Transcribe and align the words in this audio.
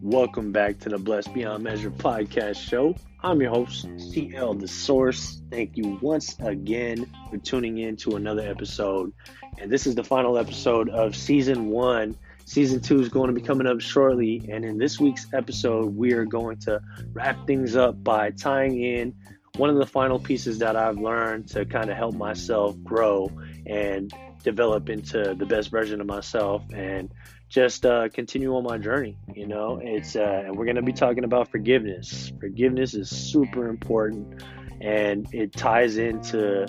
Welcome 0.00 0.52
back 0.52 0.78
to 0.80 0.88
the 0.88 0.98
Blessed 1.02 1.34
Beyond 1.34 1.64
Measure 1.64 1.90
podcast 1.90 2.58
show. 2.58 2.94
I'm 3.24 3.40
your 3.40 3.50
host, 3.50 3.88
CL 3.98 4.54
The 4.54 4.68
Source. 4.68 5.42
Thank 5.50 5.76
you 5.76 5.98
once 6.00 6.36
again 6.38 7.10
for 7.28 7.38
tuning 7.38 7.78
in 7.78 7.96
to 7.96 8.14
another 8.14 8.48
episode. 8.48 9.12
And 9.58 9.68
this 9.68 9.88
is 9.88 9.96
the 9.96 10.04
final 10.04 10.38
episode 10.38 10.88
of 10.90 11.16
season 11.16 11.66
one. 11.70 12.16
Season 12.44 12.78
two 12.78 13.00
is 13.00 13.08
going 13.08 13.34
to 13.34 13.40
be 13.40 13.44
coming 13.44 13.66
up 13.66 13.80
shortly. 13.80 14.48
And 14.48 14.64
in 14.64 14.78
this 14.78 15.00
week's 15.00 15.26
episode, 15.34 15.96
we 15.96 16.12
are 16.12 16.24
going 16.24 16.58
to 16.58 16.80
wrap 17.12 17.48
things 17.48 17.74
up 17.74 18.04
by 18.04 18.30
tying 18.30 18.80
in 18.80 19.12
one 19.56 19.70
of 19.70 19.76
the 19.76 19.86
final 19.86 20.20
pieces 20.20 20.60
that 20.60 20.76
I've 20.76 20.98
learned 20.98 21.48
to 21.48 21.64
kind 21.64 21.90
of 21.90 21.96
help 21.96 22.14
myself 22.14 22.80
grow 22.84 23.28
and 23.66 24.14
develop 24.42 24.88
into 24.88 25.34
the 25.34 25.46
best 25.46 25.70
version 25.70 26.00
of 26.00 26.06
myself 26.06 26.64
and 26.72 27.12
just 27.48 27.84
uh, 27.84 28.08
continue 28.08 28.54
on 28.56 28.64
my 28.64 28.78
journey. 28.78 29.16
You 29.34 29.46
know, 29.46 29.80
it's 29.82 30.16
uh, 30.16 30.44
and 30.46 30.56
we're 30.56 30.66
gonna 30.66 30.82
be 30.82 30.92
talking 30.92 31.24
about 31.24 31.50
forgiveness. 31.50 32.32
Forgiveness 32.40 32.94
is 32.94 33.10
super 33.10 33.68
important, 33.68 34.42
and 34.80 35.26
it 35.32 35.52
ties 35.52 35.98
into 35.98 36.66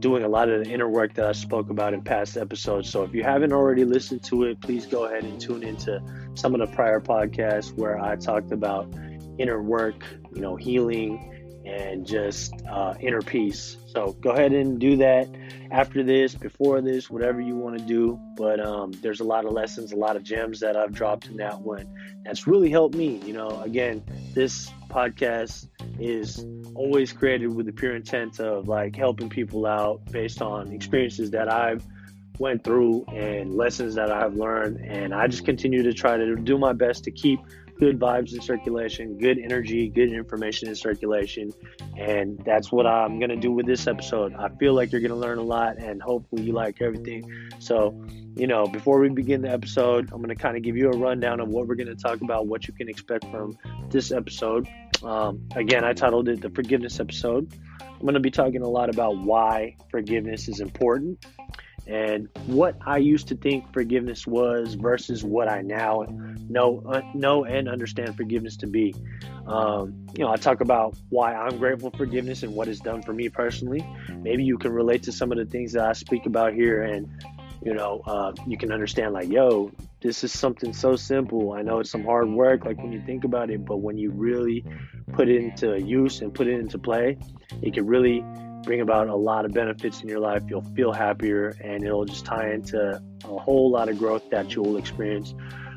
doing 0.00 0.22
a 0.22 0.28
lot 0.28 0.48
of 0.48 0.64
the 0.64 0.70
inner 0.70 0.88
work 0.88 1.14
that 1.14 1.24
I 1.24 1.32
spoke 1.32 1.70
about 1.70 1.94
in 1.94 2.02
past 2.02 2.36
episodes. 2.36 2.90
So 2.90 3.04
if 3.04 3.14
you 3.14 3.22
haven't 3.22 3.52
already 3.52 3.84
listened 3.84 4.22
to 4.24 4.44
it, 4.44 4.60
please 4.60 4.86
go 4.86 5.06
ahead 5.06 5.24
and 5.24 5.40
tune 5.40 5.62
into 5.62 6.02
some 6.34 6.54
of 6.54 6.60
the 6.60 6.74
prior 6.74 7.00
podcasts 7.00 7.72
where 7.72 7.98
I 7.98 8.16
talked 8.16 8.52
about 8.52 8.92
inner 9.38 9.62
work, 9.62 10.04
you 10.34 10.42
know, 10.42 10.56
healing 10.56 11.33
and 11.66 12.06
just 12.06 12.52
uh, 12.68 12.94
inner 13.00 13.22
peace. 13.22 13.76
So 13.86 14.12
go 14.20 14.30
ahead 14.30 14.52
and 14.52 14.78
do 14.78 14.96
that 14.96 15.28
after 15.70 16.02
this, 16.02 16.34
before 16.34 16.80
this, 16.80 17.08
whatever 17.08 17.40
you 17.40 17.56
want 17.56 17.78
to 17.78 17.84
do. 17.84 18.18
But 18.36 18.60
um, 18.60 18.92
there's 18.92 19.20
a 19.20 19.24
lot 19.24 19.44
of 19.44 19.52
lessons, 19.52 19.92
a 19.92 19.96
lot 19.96 20.16
of 20.16 20.22
gems 20.22 20.60
that 20.60 20.76
I've 20.76 20.92
dropped 20.92 21.26
in 21.26 21.36
that 21.36 21.60
one. 21.60 21.92
That's 22.24 22.46
really 22.46 22.70
helped 22.70 22.94
me. 22.94 23.20
You 23.24 23.32
know, 23.32 23.60
again, 23.62 24.04
this 24.34 24.70
podcast 24.90 25.68
is 25.98 26.44
always 26.74 27.12
created 27.12 27.54
with 27.54 27.66
the 27.66 27.72
pure 27.72 27.94
intent 27.94 28.40
of 28.40 28.68
like 28.68 28.96
helping 28.96 29.28
people 29.28 29.66
out 29.66 30.04
based 30.10 30.42
on 30.42 30.72
experiences 30.72 31.30
that 31.30 31.52
I've 31.52 31.84
went 32.38 32.64
through 32.64 33.04
and 33.12 33.54
lessons 33.54 33.94
that 33.94 34.10
I've 34.10 34.34
learned. 34.34 34.84
And 34.84 35.14
I 35.14 35.28
just 35.28 35.44
continue 35.44 35.82
to 35.84 35.92
try 35.92 36.16
to 36.16 36.36
do 36.36 36.58
my 36.58 36.72
best 36.72 37.04
to 37.04 37.10
keep 37.10 37.40
good 37.78 37.98
vibes 37.98 38.32
in 38.32 38.40
circulation, 38.40 39.18
good 39.18 39.38
energy, 39.38 39.88
good 39.88 40.12
information 40.12 40.68
in 40.68 40.76
circulation. 40.76 41.52
And 41.98 42.38
that's 42.44 42.70
what 42.70 42.86
I'm 42.86 43.18
going 43.18 43.30
to 43.30 43.36
do 43.36 43.50
with 43.52 43.66
this 43.66 43.86
episode. 43.86 44.34
I 44.34 44.48
feel 44.48 44.74
like 44.74 44.92
you're 44.92 45.00
going 45.00 45.10
to 45.10 45.16
learn 45.16 45.38
a 45.38 45.42
lot 45.42 45.78
and 45.78 46.00
hopefully 46.00 46.42
you 46.42 46.52
like 46.52 46.80
everything. 46.80 47.50
So, 47.58 48.00
you 48.36 48.46
know, 48.46 48.66
before 48.66 49.00
we 49.00 49.08
begin 49.08 49.42
the 49.42 49.50
episode, 49.50 50.10
I'm 50.12 50.18
going 50.18 50.28
to 50.28 50.40
kind 50.40 50.56
of 50.56 50.62
give 50.62 50.76
you 50.76 50.90
a 50.90 50.96
rundown 50.96 51.40
of 51.40 51.48
what 51.48 51.66
we're 51.66 51.74
going 51.74 51.94
to 51.94 51.96
talk 51.96 52.20
about, 52.20 52.46
what 52.46 52.66
you 52.68 52.74
can 52.74 52.88
expect 52.88 53.24
from 53.30 53.56
this 53.90 54.12
episode. 54.12 54.68
Um, 55.02 55.48
again, 55.54 55.84
I 55.84 55.92
titled 55.92 56.28
it 56.28 56.40
the 56.40 56.50
forgiveness 56.50 57.00
episode. 57.00 57.52
I'm 57.80 58.00
going 58.00 58.14
to 58.14 58.20
be 58.20 58.30
talking 58.30 58.62
a 58.62 58.68
lot 58.68 58.90
about 58.90 59.18
why 59.18 59.76
forgiveness 59.90 60.48
is 60.48 60.60
important 60.60 61.24
and 61.86 62.28
what 62.46 62.76
I 62.86 62.98
used 62.98 63.28
to 63.28 63.36
think 63.36 63.72
forgiveness 63.72 64.26
was 64.26 64.74
versus 64.74 65.22
what 65.22 65.48
I 65.48 65.60
now 65.60 66.06
know 66.48 66.82
uh, 66.86 67.02
know 67.14 67.44
and 67.44 67.68
understand 67.68 68.16
forgiveness 68.16 68.56
to 68.58 68.66
be. 68.66 68.94
Um, 69.46 70.06
you 70.16 70.24
know, 70.24 70.30
I 70.30 70.36
talk 70.36 70.60
about 70.62 70.96
why 71.10 71.34
I'm 71.34 71.58
grateful 71.58 71.90
for 71.90 71.98
forgiveness 71.98 72.42
and 72.42 72.54
what 72.54 72.68
it's 72.68 72.80
done 72.80 73.02
for 73.02 73.12
me 73.12 73.28
personally. 73.28 73.86
Maybe 74.08 74.44
you 74.44 74.56
can 74.56 74.72
relate 74.72 75.02
to 75.04 75.12
some 75.12 75.30
of 75.30 75.38
the 75.38 75.44
things 75.44 75.72
that 75.72 75.84
I 75.84 75.92
speak 75.92 76.24
about 76.24 76.54
here, 76.54 76.82
and 76.82 77.22
you 77.62 77.74
know, 77.74 78.02
uh, 78.06 78.32
you 78.46 78.56
can 78.56 78.72
understand 78.72 79.12
like, 79.12 79.28
yo, 79.28 79.70
this 80.00 80.24
is 80.24 80.32
something 80.32 80.72
so 80.72 80.96
simple. 80.96 81.52
I 81.52 81.62
know 81.62 81.80
it's 81.80 81.90
some 81.90 82.04
hard 82.04 82.30
work, 82.30 82.64
like 82.64 82.78
when 82.78 82.92
you 82.92 83.02
think 83.04 83.24
about 83.24 83.50
it, 83.50 83.64
but 83.64 83.78
when 83.78 83.98
you 83.98 84.10
really 84.10 84.64
put 85.12 85.28
it 85.28 85.36
into 85.36 85.80
use 85.80 86.20
and 86.20 86.32
put 86.32 86.46
it 86.46 86.58
into 86.58 86.78
play, 86.78 87.18
it 87.62 87.74
can 87.74 87.86
really 87.86 88.24
bring 88.64 88.80
about 88.80 89.08
a 89.08 89.14
lot 89.14 89.44
of 89.44 89.52
benefits 89.52 90.02
in 90.02 90.08
your 90.08 90.20
life. 90.20 90.42
You'll 90.48 90.62
feel 90.74 90.92
happier, 90.92 91.56
and 91.62 91.84
it'll 91.84 92.04
just 92.04 92.24
tie 92.24 92.52
into 92.52 93.02
a 93.24 93.38
whole 93.38 93.70
lot 93.70 93.88
of 93.88 93.98
growth 93.98 94.28
that 94.30 94.54
you'll 94.54 94.76
experience. 94.76 95.34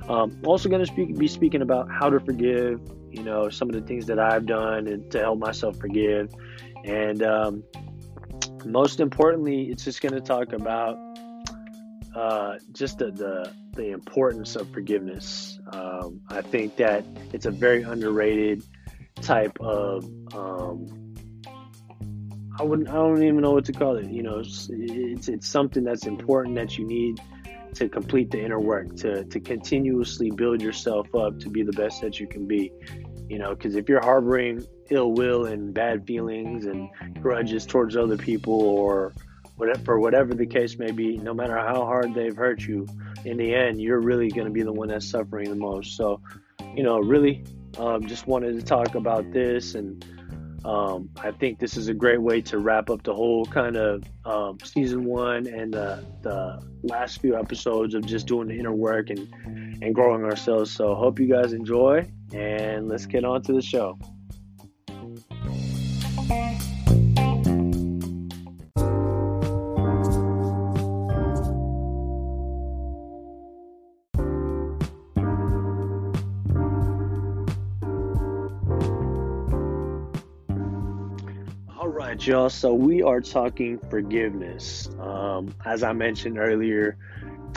Um, 0.08 0.40
also, 0.46 0.70
going 0.70 0.82
to 0.82 0.88
speak, 0.88 1.18
be 1.18 1.28
speaking 1.28 1.62
about 1.62 1.90
how 1.92 2.10
to 2.10 2.20
forgive. 2.20 2.80
You 3.12 3.24
know, 3.24 3.50
some 3.50 3.70
of 3.70 3.76
the 3.76 3.82
things 3.82 4.06
that 4.08 4.20
I've 4.20 4.46
done 4.46 4.88
and 4.88 5.10
to 5.12 5.20
help 5.20 5.40
myself 5.40 5.78
forgive, 5.78 6.34
and 6.84 7.24
um, 7.24 7.64
most 8.66 9.00
importantly, 9.00 9.70
it's 9.70 9.84
just 9.84 10.02
going 10.02 10.14
to 10.14 10.22
talk 10.22 10.54
about 10.54 10.98
uh, 12.16 12.58
just 12.74 12.98
the, 12.98 13.12
the, 13.12 13.54
the 13.74 13.92
importance 13.92 14.56
of 14.56 14.70
forgiveness. 14.72 15.60
Um, 15.72 16.22
I 16.30 16.42
think 16.42 16.78
that 16.78 17.06
it's 17.32 17.46
a 17.46 17.52
very 17.52 17.84
underrated 17.84 18.64
type 19.22 19.58
of 19.60 20.04
um, 20.34 21.07
I 22.60 22.64
wouldn't. 22.64 22.90
I 22.90 22.94
don't 22.94 23.22
even 23.22 23.42
know 23.42 23.52
what 23.52 23.66
to 23.66 23.74
call 23.74 23.98
it. 23.98 24.10
You 24.10 24.24
know, 24.24 24.40
it's, 24.40 24.70
it's 24.72 25.28
it's 25.28 25.48
something 25.48 25.84
that's 25.84 26.06
important 26.06 26.56
that 26.56 26.78
you 26.78 26.86
need 26.86 27.20
to 27.76 27.88
complete 27.88 28.32
the 28.32 28.44
inner 28.44 28.60
work 28.60 28.96
to 28.98 29.24
to 29.26 29.40
continuously 29.40 30.32
build 30.32 30.62
yourself 30.62 31.14
up 31.14 31.40
to 31.40 31.50
be 31.50 31.64
the 31.64 31.74
best 31.74 32.02
that 32.02 32.20
you 32.20 32.28
can 32.28 32.48
be. 32.48 32.72
You 33.30 33.40
know, 33.40 33.54
because 33.54 33.76
if 33.76 33.90
you're 33.90 34.04
harboring 34.04 34.66
ill 34.90 35.12
will 35.12 35.46
and 35.46 35.74
bad 35.74 36.08
feelings 36.08 36.66
and 36.66 36.90
grudges 37.22 37.66
towards 37.66 37.98
other 37.98 38.18
people 38.18 38.62
or 38.62 39.14
whatever, 39.58 39.80
for 39.84 40.00
whatever 40.00 40.34
the 40.34 40.46
case 40.46 40.78
may 40.78 40.92
be, 40.92 41.18
no 41.18 41.34
matter 41.34 41.58
how 41.58 41.84
hard 41.86 42.14
they've 42.14 42.36
hurt 42.36 42.62
you, 42.62 42.88
in 43.26 43.38
the 43.38 43.54
end, 43.54 43.82
you're 43.82 44.00
really 44.00 44.30
going 44.30 44.46
to 44.46 44.54
be 44.54 44.64
the 44.64 44.72
one 44.72 44.88
that's 44.88 45.10
suffering 45.10 45.50
the 45.50 45.56
most. 45.56 45.98
So, 45.98 46.22
you 46.74 46.84
know, 46.84 47.00
really, 47.00 47.44
um, 47.78 48.08
just 48.08 48.28
wanted 48.28 48.54
to 48.54 48.62
talk 48.62 48.96
about 48.96 49.32
this 49.32 49.76
and 49.76 50.06
um, 50.66 51.10
I 51.22 51.32
think 51.32 51.60
this 51.60 51.78
is 51.78 51.88
a 51.88 51.94
great 51.94 52.22
way 52.22 52.42
to 52.42 52.58
wrap 52.58 52.90
up 52.90 53.04
the 53.04 53.14
whole 53.14 53.46
kind 53.46 53.78
of 53.78 54.04
um, 54.26 54.58
season 54.64 55.06
one 55.06 55.48
and 55.48 55.74
the, 55.74 56.04
the 56.22 56.62
last 56.84 57.22
few 57.22 57.38
episodes 57.38 57.94
of 57.94 58.06
just 58.06 58.28
doing 58.28 58.48
the 58.48 58.58
inner 58.58 58.74
work 58.74 59.10
and, 59.10 59.28
and 59.82 59.94
growing 59.94 60.24
ourselves. 60.24 60.72
So, 60.72 60.96
hope 60.96 61.20
you 61.20 61.28
guys 61.28 61.54
enjoy, 61.54 62.10
and 62.34 62.88
let's 62.88 63.06
get 63.06 63.24
on 63.24 63.42
to 63.44 63.54
the 63.54 63.62
show. 63.62 63.98
Y'all. 82.28 82.50
So 82.50 82.74
we 82.74 83.02
are 83.02 83.22
talking 83.22 83.80
forgiveness. 83.90 84.90
Um, 85.00 85.54
as 85.66 85.84
I 85.84 85.94
mentioned 85.94 86.38
earlier, 86.38 86.98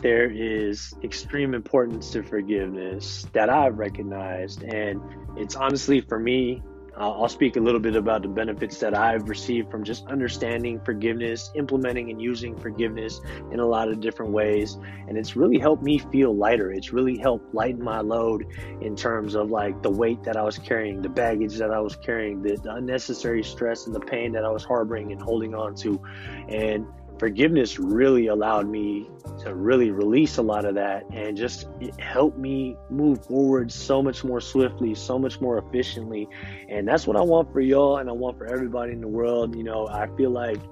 there 0.02 0.30
is 0.30 0.94
extreme 1.02 1.54
importance 1.54 2.10
to 2.10 2.22
forgiveness 2.22 3.26
that 3.32 3.50
I've 3.50 3.78
recognized, 3.78 4.62
and 4.62 5.00
it's 5.36 5.56
honestly 5.56 6.00
for 6.00 6.18
me 6.18 6.62
I'll 6.96 7.28
speak 7.28 7.56
a 7.56 7.60
little 7.60 7.80
bit 7.80 7.96
about 7.96 8.22
the 8.22 8.28
benefits 8.28 8.78
that 8.78 8.94
I've 8.94 9.28
received 9.28 9.70
from 9.70 9.84
just 9.84 10.06
understanding 10.06 10.80
forgiveness, 10.80 11.50
implementing 11.54 12.10
and 12.10 12.20
using 12.20 12.58
forgiveness 12.58 13.20
in 13.52 13.60
a 13.60 13.66
lot 13.66 13.88
of 13.88 14.00
different 14.00 14.32
ways. 14.32 14.76
And 15.08 15.16
it's 15.16 15.36
really 15.36 15.58
helped 15.58 15.82
me 15.82 15.98
feel 15.98 16.34
lighter. 16.34 16.72
It's 16.72 16.92
really 16.92 17.16
helped 17.16 17.54
lighten 17.54 17.82
my 17.82 18.00
load 18.00 18.46
in 18.80 18.96
terms 18.96 19.34
of 19.34 19.50
like 19.50 19.82
the 19.82 19.90
weight 19.90 20.22
that 20.24 20.36
I 20.36 20.42
was 20.42 20.58
carrying, 20.58 21.00
the 21.00 21.08
baggage 21.08 21.56
that 21.58 21.70
I 21.70 21.80
was 21.80 21.96
carrying, 21.96 22.42
the, 22.42 22.56
the 22.56 22.74
unnecessary 22.74 23.42
stress 23.42 23.86
and 23.86 23.94
the 23.94 24.00
pain 24.00 24.32
that 24.32 24.44
I 24.44 24.50
was 24.50 24.64
harboring 24.64 25.12
and 25.12 25.20
holding 25.20 25.54
on 25.54 25.74
to. 25.76 26.00
And 26.48 26.86
forgiveness 27.20 27.78
really 27.78 28.28
allowed 28.28 28.66
me 28.66 29.06
to 29.38 29.54
really 29.54 29.90
release 29.90 30.38
a 30.38 30.42
lot 30.42 30.64
of 30.64 30.74
that 30.74 31.04
and 31.12 31.36
just 31.36 31.68
help 31.98 32.38
me 32.38 32.74
move 32.88 33.22
forward 33.26 33.70
so 33.70 34.02
much 34.02 34.24
more 34.24 34.40
swiftly, 34.40 34.94
so 34.94 35.18
much 35.18 35.38
more 35.38 35.58
efficiently. 35.58 36.26
And 36.70 36.88
that's 36.88 37.06
what 37.06 37.18
I 37.18 37.20
want 37.20 37.52
for 37.52 37.60
y'all 37.60 37.98
and 37.98 38.08
I 38.08 38.12
want 38.14 38.38
for 38.38 38.46
everybody 38.46 38.92
in 38.92 39.02
the 39.02 39.08
world. 39.08 39.54
You 39.54 39.64
know, 39.64 39.86
I 39.86 40.08
feel 40.16 40.30
like 40.30 40.62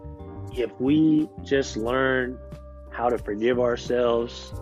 if 0.56 0.70
we 0.80 1.28
just 1.44 1.76
learn 1.76 2.38
how 2.88 3.10
to 3.10 3.18
forgive 3.18 3.60
ourselves 3.60 4.54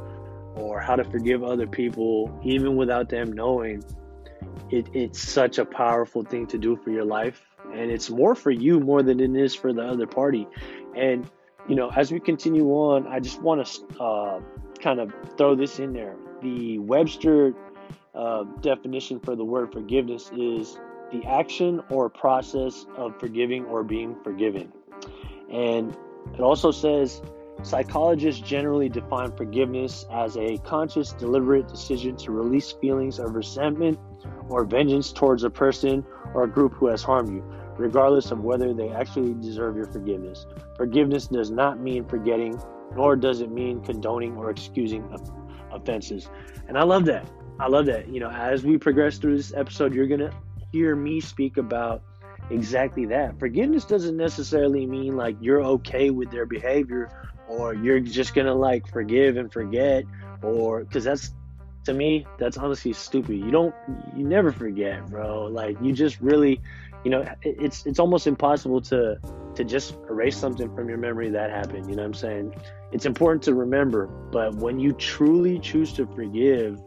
or 0.57 0.81
how 0.81 0.97
to 0.97 1.05
forgive 1.05 1.45
other 1.45 1.69
people, 1.69 2.37
even 2.43 2.75
without 2.75 3.09
them 3.09 3.33
knowing, 3.33 3.85
it, 4.71 4.89
it's 4.93 5.23
such 5.23 5.59
a 5.59 5.65
powerful 5.65 6.25
thing 6.25 6.49
to 6.49 6.59
do 6.59 6.75
for 6.75 6.91
your 6.91 7.05
life. 7.05 7.41
And 7.73 7.93
it's 7.93 8.11
more 8.11 8.35
for 8.35 8.51
you 8.51 8.81
more 8.81 9.05
than 9.05 9.21
it 9.21 9.37
is 9.37 9.55
for 9.55 9.73
the 9.73 9.83
other 9.83 10.09
party. 10.09 10.49
And 10.97 11.31
you 11.69 11.75
know, 11.75 11.91
as 11.91 12.13
we 12.13 12.21
continue 12.21 12.67
on, 12.69 13.07
I 13.07 13.21
just 13.21 13.41
want 13.41 13.67
to 13.67 14.03
uh, 14.03 14.41
kind 14.81 15.01
of 15.01 15.13
throw 15.37 15.55
this 15.55 15.79
in 15.79 15.93
there. 15.93 16.17
The 16.43 16.79
Webster 16.79 17.55
uh, 18.15 18.45
definition 18.61 19.21
for 19.21 19.37
the 19.37 19.45
word 19.45 19.73
forgiveness 19.73 20.31
is 20.37 20.79
the 21.13 21.25
action 21.27 21.83
or 21.91 22.09
process 22.09 22.87
of 22.97 23.19
forgiving 23.19 23.65
or 23.67 23.83
being 23.83 24.17
forgiven. 24.23 24.73
And 25.51 25.97
it 26.35 26.41
also 26.41 26.71
says 26.71 27.23
Psychologists 27.63 28.41
generally 28.41 28.89
define 28.89 29.33
forgiveness 29.33 30.07
as 30.13 30.37
a 30.37 30.59
conscious, 30.59 31.13
deliberate 31.13 31.69
decision 31.69 32.17
to 32.19 32.31
release 32.31 32.73
feelings 32.73 33.19
of 33.19 33.35
resentment 33.35 33.99
or 34.49 34.65
vengeance 34.65 35.11
towards 35.11 35.43
a 35.43 35.51
person 35.51 36.05
or 36.35 36.45
a 36.45 36.49
group 36.49 36.75
who 36.75 36.87
has 36.87 37.03
harmed 37.03 37.33
you, 37.33 37.45
regardless 37.79 38.31
of 38.31 38.41
whether 38.41 38.73
they 38.73 38.89
actually 38.91 39.35
deserve 39.35 39.77
your 39.77 39.87
forgiveness. 39.87 40.47
Forgiveness 40.77 41.27
does 41.27 41.51
not 41.51 41.81
mean 41.81 42.05
forgetting, 42.05 42.61
nor 42.95 43.17
does 43.17 43.41
it 43.41 43.51
mean 43.51 43.81
condoning 43.83 44.37
or 44.37 44.51
excusing 44.51 45.09
offenses. 45.73 46.29
And 46.69 46.79
I 46.79 46.85
love 46.85 47.05
that. 47.07 47.29
I 47.59 47.69
love 47.69 47.87
that. 47.87 48.09
You 48.09 48.21
know, 48.21 48.31
as 48.31 48.65
we 48.65 48.79
progress 48.79 49.19
through 49.19 49.37
this 49.37 49.53
episode, 49.55 49.95
you're 49.95 50.07
going 50.07 50.21
to 50.21 50.33
hear 50.73 50.95
me 50.95 51.21
speak 51.21 51.57
about 51.57 52.03
exactly 52.51 53.07
that. 53.07 53.39
Forgiveness 53.39 53.85
doesn't 53.85 54.17
necessarily 54.17 54.87
mean 54.87 55.17
like 55.17 55.37
you're 55.41 55.63
okay 55.63 56.11
with 56.11 56.31
their 56.31 56.47
behavior 56.47 57.11
or 57.49 57.75
you're 57.75 58.01
just 58.01 58.35
gonna 58.35 58.55
like 58.55 58.87
forgive 58.89 59.37
and 59.37 59.53
forget 59.53 60.05
or 60.43 60.85
because 60.85 61.05
that's 61.05 61.35
to 61.85 61.95
me 61.95 62.27
that's 62.39 62.57
honestly 62.57 62.93
stupid 62.93 63.37
you 63.37 63.51
don't 63.51 63.75
you 64.17 64.25
never 64.25 64.51
forget 64.51 65.07
bro 65.09 65.45
like 65.45 65.77
you 65.81 65.93
just 65.93 66.21
really 66.21 66.61
you 67.07 67.11
know 67.11 67.25
it's 67.43 67.87
it's 67.87 68.01
almost 68.01 68.27
impossible 68.27 68.81
to 68.81 69.17
to 69.55 69.63
just 69.63 69.95
erase 70.11 70.37
something 70.37 70.75
from 70.75 70.89
your 70.89 70.99
memory 70.99 71.31
that 71.31 71.51
happened 71.51 71.89
you 71.89 71.95
know 71.95 72.03
what 72.03 72.09
i'm 72.09 72.15
saying? 72.15 72.53
It's 72.91 73.07
important 73.07 73.45
to 73.45 73.55
remember 73.55 74.09
but 74.09 74.57
when 74.57 74.81
you 74.81 74.93
truly 74.93 75.61
choose 75.61 75.93
to 75.93 76.07
forgive 76.09 76.81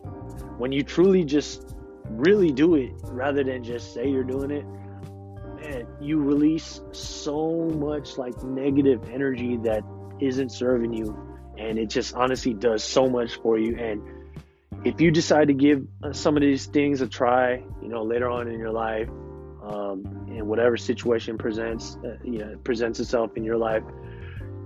when 0.58 0.74
you 0.74 0.84
truly 0.84 1.24
just 1.24 1.74
really 2.10 2.52
do 2.52 2.76
it 2.76 2.92
rather 3.04 3.46
than 3.46 3.64
just 3.64 3.94
say 3.94 4.10
you're 4.10 4.26
doing 4.26 4.52
it 4.52 4.66
man 5.62 5.88
you 6.02 6.22
release 6.22 6.82
so 6.92 7.70
much 7.88 8.18
like 8.18 8.44
negative 8.44 9.10
energy 9.10 9.56
that 9.64 9.86
isn't 10.20 10.50
serving 10.50 10.92
you 10.92 11.18
and 11.58 11.80
it 11.80 11.90
just 11.90 12.14
honestly 12.14 12.54
does 12.54 12.84
so 12.84 13.08
much 13.08 13.36
for 13.38 13.58
you 13.58 13.78
and 13.78 14.02
if 14.84 15.00
you 15.00 15.12
decide 15.12 15.48
to 15.48 15.54
give 15.54 15.88
uh, 16.04 16.12
some 16.12 16.36
of 16.36 16.42
these 16.42 16.66
things 16.66 17.00
a 17.00 17.08
try 17.08 17.64
you 17.82 17.88
know 17.88 18.04
later 18.04 18.30
on 18.30 18.50
in 18.50 18.60
your 18.60 18.72
life 18.72 19.08
um, 19.70 20.04
and 20.30 20.48
whatever 20.48 20.78
situation 20.78 21.38
presents 21.38 21.98
uh, 22.06 22.18
you 22.24 22.40
know, 22.40 22.58
presents 22.64 23.00
itself 23.00 23.32
in 23.36 23.44
your 23.44 23.58
life 23.58 23.84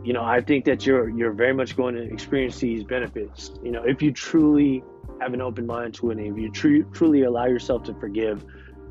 you 0.04 0.14
know 0.14 0.24
i 0.24 0.42
think 0.42 0.66
that 0.66 0.86
you're 0.86 1.10
you're 1.10 1.34
very 1.34 1.54
much 1.54 1.76
going 1.76 1.96
to 1.96 2.04
experience 2.04 2.60
these 2.60 2.84
benefits 2.84 3.52
you 3.64 3.72
know 3.72 3.84
if 3.84 4.02
you 4.02 4.12
truly 4.12 4.84
have 5.22 5.34
an 5.34 5.42
open 5.42 5.66
mind 5.66 5.94
to 5.94 6.12
it 6.12 6.18
and 6.18 6.28
if 6.28 6.38
you 6.38 6.50
tr- 6.52 6.90
truly 6.94 7.24
allow 7.24 7.46
yourself 7.46 7.84
to 7.84 7.94
forgive 7.96 8.44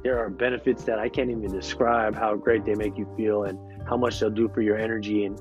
there 0.03 0.19
are 0.19 0.31
benefits 0.31 0.85
that 0.85 0.99
i 0.99 1.09
can't 1.09 1.31
even 1.31 1.53
describe 1.53 2.15
how 2.15 2.35
great 2.35 2.65
they 2.65 2.75
make 2.75 2.97
you 2.97 3.07
feel 3.17 3.45
and 3.45 3.59
how 3.89 3.97
much 3.97 4.21
they'll 4.21 4.31
do 4.31 4.49
for 4.49 4.63
your 4.63 4.79
energy 4.79 5.25
and 5.25 5.39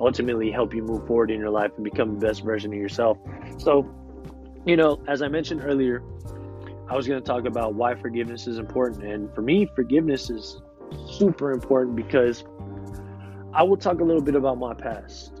ultimately 0.00 0.50
help 0.50 0.74
you 0.74 0.82
move 0.82 1.06
forward 1.06 1.30
in 1.30 1.40
your 1.40 1.50
life 1.50 1.70
and 1.76 1.84
become 1.84 2.18
the 2.18 2.26
best 2.26 2.42
version 2.42 2.72
of 2.72 2.78
yourself. 2.78 3.18
So, 3.58 3.88
you 4.66 4.76
know, 4.76 5.02
as 5.08 5.22
I 5.22 5.28
mentioned 5.28 5.62
earlier, 5.64 6.02
I 6.88 6.96
was 6.96 7.08
going 7.08 7.20
to 7.20 7.26
talk 7.26 7.46
about 7.46 7.74
why 7.74 7.94
forgiveness 7.94 8.46
is 8.46 8.58
important. 8.58 9.04
And 9.04 9.34
for 9.34 9.42
me, 9.42 9.66
forgiveness 9.74 10.28
is 10.28 10.60
super 11.10 11.52
important 11.52 11.96
because 11.96 12.44
I 13.54 13.62
will 13.62 13.76
talk 13.76 14.00
a 14.00 14.04
little 14.04 14.22
bit 14.22 14.34
about 14.34 14.58
my 14.58 14.74
past. 14.74 15.32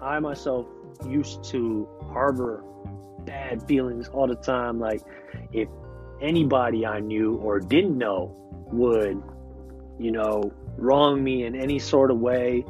I 0.00 0.18
myself 0.18 0.66
used 1.08 1.44
to 1.44 1.88
harbor 2.12 2.62
bad 3.20 3.66
feelings 3.66 4.08
all 4.08 4.26
the 4.26 4.34
time. 4.34 4.78
Like, 4.78 5.00
if 5.52 5.68
anybody 6.20 6.84
I 6.84 7.00
knew 7.00 7.36
or 7.36 7.58
didn't 7.58 7.96
know 7.96 8.36
would, 8.72 9.22
you 9.98 10.10
know, 10.10 10.52
wrong 10.76 11.22
me 11.22 11.44
in 11.44 11.54
any 11.54 11.78
sort 11.78 12.10
of 12.10 12.18
way, 12.18 12.64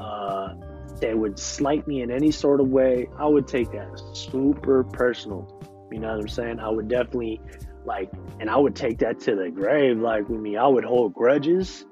uh, 0.00 0.54
they 1.00 1.14
would 1.14 1.38
slight 1.38 1.86
me 1.86 2.02
in 2.02 2.10
any 2.10 2.30
sort 2.30 2.60
of 2.60 2.68
way, 2.68 3.08
I 3.18 3.26
would 3.26 3.46
take 3.46 3.70
that 3.72 4.00
super 4.14 4.84
personal. 4.84 5.53
You 5.90 6.00
know 6.00 6.12
what 6.12 6.20
I'm 6.20 6.28
saying? 6.28 6.60
I 6.60 6.68
would 6.68 6.88
definitely 6.88 7.40
like, 7.84 8.10
and 8.40 8.48
I 8.50 8.56
would 8.56 8.74
take 8.74 8.98
that 8.98 9.20
to 9.20 9.34
the 9.36 9.50
grave. 9.50 9.98
Like 9.98 10.28
with 10.28 10.40
me, 10.40 10.56
I 10.56 10.66
would 10.66 10.84
hold 10.84 11.14
grudges. 11.14 11.86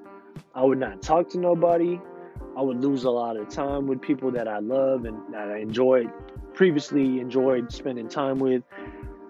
I 0.54 0.64
would 0.64 0.78
not 0.78 1.02
talk 1.02 1.28
to 1.30 1.38
nobody. 1.38 2.00
I 2.56 2.62
would 2.62 2.82
lose 2.82 3.04
a 3.04 3.10
lot 3.10 3.36
of 3.36 3.48
time 3.48 3.86
with 3.86 4.00
people 4.00 4.30
that 4.32 4.48
I 4.48 4.58
love 4.58 5.04
and 5.04 5.18
that 5.32 5.48
I 5.48 5.58
enjoyed 5.58 6.10
previously 6.54 7.18
enjoyed 7.18 7.72
spending 7.72 8.08
time 8.08 8.38
with 8.38 8.62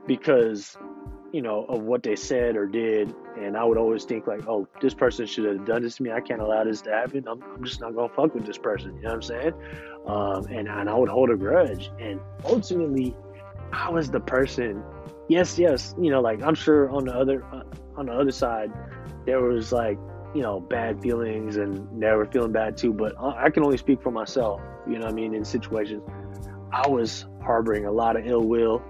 because 0.08 0.76
you 1.32 1.40
know, 1.40 1.64
of 1.64 1.82
what 1.82 2.02
they 2.02 2.14
said 2.14 2.56
or 2.56 2.66
did. 2.66 3.14
And 3.38 3.56
I 3.56 3.64
would 3.64 3.78
always 3.78 4.04
think 4.04 4.26
like, 4.26 4.46
oh, 4.46 4.68
this 4.80 4.92
person 4.92 5.26
should 5.26 5.46
have 5.46 5.64
done 5.64 5.82
this 5.82 5.96
to 5.96 6.02
me. 6.02 6.12
I 6.12 6.20
can't 6.20 6.42
allow 6.42 6.62
this 6.64 6.82
to 6.82 6.90
happen. 6.90 7.26
I'm, 7.26 7.42
I'm 7.42 7.64
just 7.64 7.80
not 7.80 7.94
gonna 7.94 8.12
fuck 8.12 8.34
with 8.34 8.46
this 8.46 8.58
person. 8.58 8.94
You 8.96 9.02
know 9.02 9.08
what 9.08 9.14
I'm 9.14 9.22
saying? 9.22 9.52
Um, 10.06 10.44
and 10.46 10.68
and 10.68 10.90
I 10.90 10.94
would 10.94 11.08
hold 11.08 11.30
a 11.30 11.36
grudge. 11.36 11.90
And 11.98 12.20
ultimately, 12.44 13.16
I 13.72 13.90
was 13.90 14.10
the 14.10 14.20
person. 14.20 14.82
Yes, 15.28 15.58
yes. 15.58 15.94
You 16.00 16.10
know, 16.10 16.20
like 16.20 16.42
I'm 16.42 16.54
sure 16.54 16.90
on 16.90 17.04
the 17.06 17.14
other 17.14 17.44
uh, 17.52 17.62
on 17.96 18.06
the 18.06 18.12
other 18.12 18.32
side, 18.32 18.70
there 19.26 19.40
was 19.40 19.72
like 19.72 19.98
you 20.34 20.42
know 20.42 20.60
bad 20.60 21.00
feelings 21.00 21.56
and 21.56 21.88
were 22.00 22.26
feeling 22.26 22.52
bad 22.52 22.76
too. 22.76 22.92
But 22.92 23.14
I 23.18 23.50
can 23.50 23.64
only 23.64 23.78
speak 23.78 24.02
for 24.02 24.10
myself. 24.10 24.60
You 24.86 24.98
know 24.98 25.06
I 25.06 25.12
mean? 25.12 25.34
In 25.34 25.44
situations, 25.44 26.02
I 26.72 26.88
was 26.88 27.26
harboring 27.42 27.86
a 27.86 27.92
lot 27.92 28.16
of 28.16 28.26
ill 28.26 28.42
will 28.42 28.82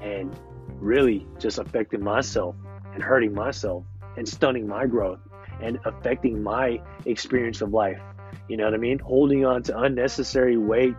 and 0.00 0.34
really 0.80 1.26
just 1.38 1.58
affecting 1.58 2.02
myself 2.02 2.56
and 2.94 3.02
hurting 3.02 3.34
myself 3.34 3.84
and 4.16 4.28
stunning 4.28 4.66
my 4.66 4.86
growth 4.86 5.20
and 5.60 5.78
affecting 5.84 6.42
my 6.42 6.80
experience 7.06 7.60
of 7.60 7.72
life. 7.72 8.00
You 8.48 8.56
know 8.56 8.64
what 8.64 8.74
I 8.74 8.78
mean? 8.78 8.98
Holding 8.98 9.44
on 9.44 9.62
to 9.64 9.78
unnecessary 9.78 10.56
weight, 10.56 10.96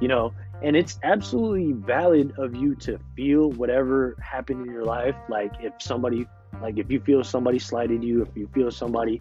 you 0.00 0.08
know, 0.08 0.32
and 0.64 0.74
it's 0.76 0.98
absolutely 1.02 1.72
valid 1.72 2.32
of 2.38 2.56
you 2.56 2.74
to 2.74 2.98
feel 3.14 3.50
whatever 3.52 4.16
happened 4.22 4.66
in 4.66 4.72
your 4.72 4.84
life. 4.84 5.14
Like 5.28 5.52
if 5.60 5.74
somebody, 5.78 6.26
like 6.62 6.78
if 6.78 6.90
you 6.90 7.00
feel 7.00 7.22
somebody 7.22 7.58
slighted 7.58 8.02
you, 8.02 8.22
if 8.22 8.34
you 8.34 8.48
feel 8.54 8.70
somebody, 8.70 9.20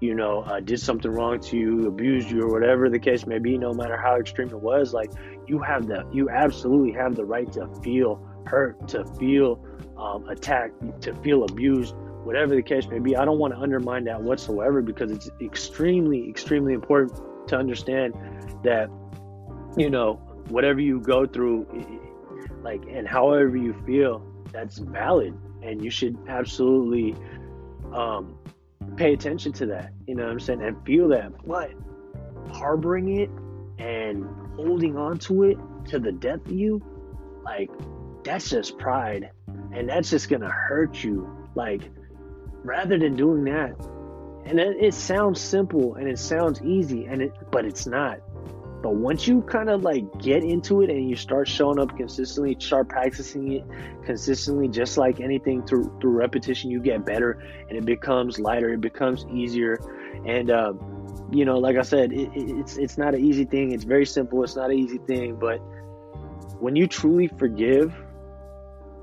you 0.00 0.14
know, 0.14 0.42
uh, 0.42 0.60
did 0.60 0.78
something 0.80 1.10
wrong 1.10 1.40
to 1.40 1.56
you, 1.56 1.86
abused 1.86 2.30
you, 2.30 2.42
or 2.42 2.52
whatever 2.52 2.90
the 2.90 2.98
case 2.98 3.26
may 3.26 3.38
be, 3.38 3.56
no 3.56 3.72
matter 3.72 3.96
how 3.96 4.20
extreme 4.20 4.48
it 4.48 4.60
was, 4.60 4.92
like 4.92 5.10
you 5.46 5.58
have 5.60 5.86
the, 5.86 6.06
you 6.12 6.28
absolutely 6.28 6.92
have 6.92 7.16
the 7.16 7.24
right 7.24 7.50
to 7.52 7.66
feel 7.82 8.22
hurt, 8.44 8.86
to 8.88 9.06
feel 9.18 9.64
um, 9.96 10.28
attacked, 10.28 11.00
to 11.00 11.14
feel 11.22 11.44
abused, 11.44 11.94
whatever 12.24 12.54
the 12.54 12.62
case 12.62 12.86
may 12.88 12.98
be. 12.98 13.16
I 13.16 13.24
don't 13.24 13.38
want 13.38 13.54
to 13.54 13.60
undermine 13.60 14.04
that 14.04 14.20
whatsoever 14.20 14.82
because 14.82 15.10
it's 15.10 15.30
extremely, 15.40 16.28
extremely 16.28 16.74
important 16.74 17.48
to 17.48 17.56
understand 17.56 18.12
that, 18.62 18.90
you 19.78 19.88
know, 19.88 20.20
whatever 20.48 20.80
you 20.80 21.00
go 21.00 21.26
through, 21.26 21.66
like, 22.62 22.82
and 22.88 23.06
however 23.06 23.56
you 23.56 23.74
feel, 23.86 24.24
that's 24.52 24.78
valid. 24.78 25.36
And 25.62 25.82
you 25.82 25.90
should 25.90 26.18
absolutely 26.28 27.14
um, 27.92 28.36
pay 28.96 29.12
attention 29.12 29.52
to 29.52 29.66
that, 29.66 29.92
you 30.06 30.14
know 30.14 30.24
what 30.24 30.32
I'm 30.32 30.40
saying, 30.40 30.62
and 30.62 30.84
feel 30.84 31.08
that. 31.08 31.32
But 31.46 31.70
harboring 32.52 33.20
it 33.20 33.30
and 33.78 34.24
holding 34.56 34.96
on 34.96 35.18
to 35.18 35.44
it 35.44 35.58
to 35.86 35.98
the 35.98 36.12
death 36.12 36.44
of 36.46 36.52
you, 36.52 36.82
like, 37.44 37.70
that's 38.24 38.50
just 38.50 38.78
pride 38.78 39.30
and 39.72 39.88
that's 39.88 40.10
just 40.10 40.28
gonna 40.28 40.50
hurt 40.50 41.02
you 41.02 41.28
like 41.54 41.82
rather 42.62 42.98
than 42.98 43.16
doing 43.16 43.44
that 43.44 43.74
and 44.44 44.58
it, 44.58 44.76
it 44.80 44.94
sounds 44.94 45.40
simple 45.40 45.94
and 45.94 46.08
it 46.08 46.18
sounds 46.18 46.60
easy 46.62 47.06
and 47.06 47.22
it 47.22 47.32
but 47.50 47.64
it's 47.64 47.86
not 47.86 48.18
but 48.82 48.96
once 48.96 49.28
you 49.28 49.42
kind 49.42 49.70
of 49.70 49.82
like 49.82 50.04
get 50.18 50.42
into 50.42 50.82
it 50.82 50.90
and 50.90 51.08
you 51.08 51.14
start 51.16 51.46
showing 51.46 51.78
up 51.78 51.96
consistently 51.96 52.56
start 52.58 52.88
practicing 52.88 53.52
it 53.52 53.64
consistently 54.04 54.68
just 54.68 54.98
like 54.98 55.20
anything 55.20 55.64
through 55.64 55.96
through 56.00 56.10
repetition 56.10 56.70
you 56.70 56.80
get 56.80 57.04
better 57.06 57.42
and 57.68 57.78
it 57.78 57.84
becomes 57.84 58.38
lighter 58.38 58.72
it 58.72 58.80
becomes 58.80 59.24
easier. 59.32 59.78
And 60.26 60.50
uh, 60.50 60.72
you 61.30 61.44
know 61.44 61.58
like 61.58 61.76
i 61.76 61.82
said 61.82 62.12
it, 62.12 62.28
it, 62.34 62.58
it's 62.58 62.76
it's 62.76 62.98
not 62.98 63.14
an 63.14 63.24
easy 63.24 63.44
thing. 63.44 63.72
It's 63.72 63.84
very 63.84 64.06
simple. 64.06 64.42
It's 64.42 64.56
not 64.56 64.70
an 64.70 64.78
easy 64.78 64.98
thing. 64.98 65.36
But 65.36 65.58
when 66.60 66.76
you 66.76 66.86
truly 66.86 67.28
forgive 67.28 67.94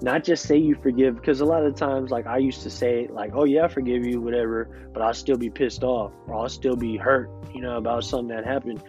not 0.01 0.23
just 0.23 0.43
say 0.43 0.55
you 0.55 0.75
forgive 0.75 1.15
because 1.15 1.41
a 1.41 1.45
lot 1.45 1.65
of 1.65 1.75
times 1.75 2.09
like 2.09 2.25
i 2.25 2.37
used 2.37 2.61
to 2.61 2.69
say 2.69 3.09
like 3.11 3.31
oh 3.33 3.43
yeah 3.43 3.65
i 3.65 3.67
forgive 3.67 4.05
you 4.05 4.21
whatever 4.21 4.89
but 4.93 5.01
i'll 5.01 5.13
still 5.13 5.35
be 5.35 5.49
pissed 5.49 5.83
off 5.83 6.13
or 6.25 6.35
i'll 6.35 6.47
still 6.47 6.77
be 6.77 6.95
hurt 6.95 7.29
you 7.53 7.59
know 7.59 7.75
about 7.75 8.03
something 8.03 8.33
that 8.33 8.45
happened. 8.45 8.81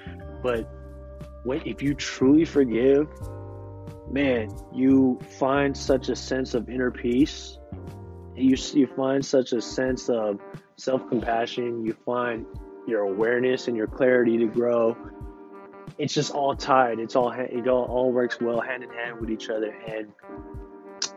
But 0.42 0.70
when 1.44 1.62
if 1.66 1.82
you 1.82 1.94
truly 1.94 2.44
forgive 2.44 3.08
man 4.10 4.50
you 4.72 5.18
find 5.38 5.76
such 5.76 6.08
a 6.08 6.16
sense 6.16 6.54
of 6.54 6.68
inner 6.68 6.90
peace. 6.90 7.58
You, 8.36 8.56
you 8.72 8.86
find 8.96 9.24
such 9.24 9.52
a 9.52 9.60
sense 9.60 10.08
of 10.08 10.40
self-compassion. 10.76 11.84
You 11.84 11.94
find 12.04 12.46
your 12.86 13.02
awareness 13.02 13.68
and 13.68 13.76
your 13.76 13.86
clarity 13.86 14.38
to 14.38 14.46
grow. 14.46 14.96
It's 15.98 16.14
just 16.14 16.32
all 16.32 16.54
tied. 16.54 16.98
It's 16.98 17.16
all 17.16 17.30
it 17.30 17.68
all, 17.68 17.84
all 17.84 18.12
works 18.12 18.40
well 18.40 18.60
hand 18.60 18.82
in 18.82 18.90
hand 18.90 19.20
with 19.20 19.30
each 19.30 19.50
other. 19.50 19.70
And 19.86 20.12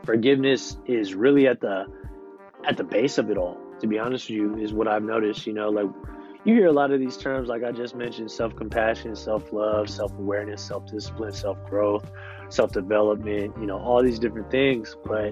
forgiveness 0.04 0.78
is 0.86 1.14
really 1.14 1.48
at 1.48 1.62
the 1.62 1.86
at 2.66 2.78
the 2.78 2.84
base 2.84 3.18
of 3.18 3.30
it 3.30 3.38
all 3.38 3.58
to 3.80 3.88
be 3.88 4.00
honest 4.00 4.30
with 4.30 4.38
you 4.38 4.58
is 4.58 4.74
what 4.74 4.88
i've 4.88 5.04
noticed 5.04 5.46
you 5.46 5.52
know 5.52 5.70
like 5.70 5.90
you 6.46 6.54
hear 6.54 6.68
a 6.68 6.74
lot 6.74 6.92
of 6.92 7.00
these 7.00 7.18
terms, 7.18 7.48
like 7.48 7.64
I 7.64 7.72
just 7.72 7.96
mentioned 7.96 8.30
self 8.30 8.56
compassion, 8.56 9.16
self 9.16 9.54
love, 9.54 9.90
self 9.90 10.12
awareness, 10.14 10.62
self 10.62 10.86
discipline, 10.88 11.32
self 11.32 11.58
growth, 11.70 12.12
self 12.50 12.72
development, 12.72 13.54
you 13.60 13.66
know, 13.66 13.78
all 13.78 14.04
these 14.04 14.20
different 14.20 14.52
things. 14.52 14.96
But 15.06 15.32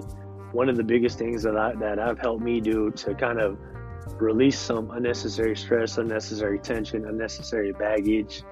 one 0.52 0.68
of 0.68 0.76
the 0.76 0.82
biggest 0.82 1.18
things 1.18 1.42
that, 1.42 1.56
I, 1.56 1.74
that 1.74 1.98
I've 1.98 2.18
helped 2.18 2.42
me 2.42 2.60
do 2.60 2.90
to 2.90 3.14
kind 3.14 3.40
of 3.40 3.58
release 4.20 4.58
some 4.58 4.90
unnecessary 4.90 5.56
stress, 5.56 5.98
unnecessary 5.98 6.58
tension, 6.58 7.06
unnecessary 7.06 7.72
baggage, 7.72 8.42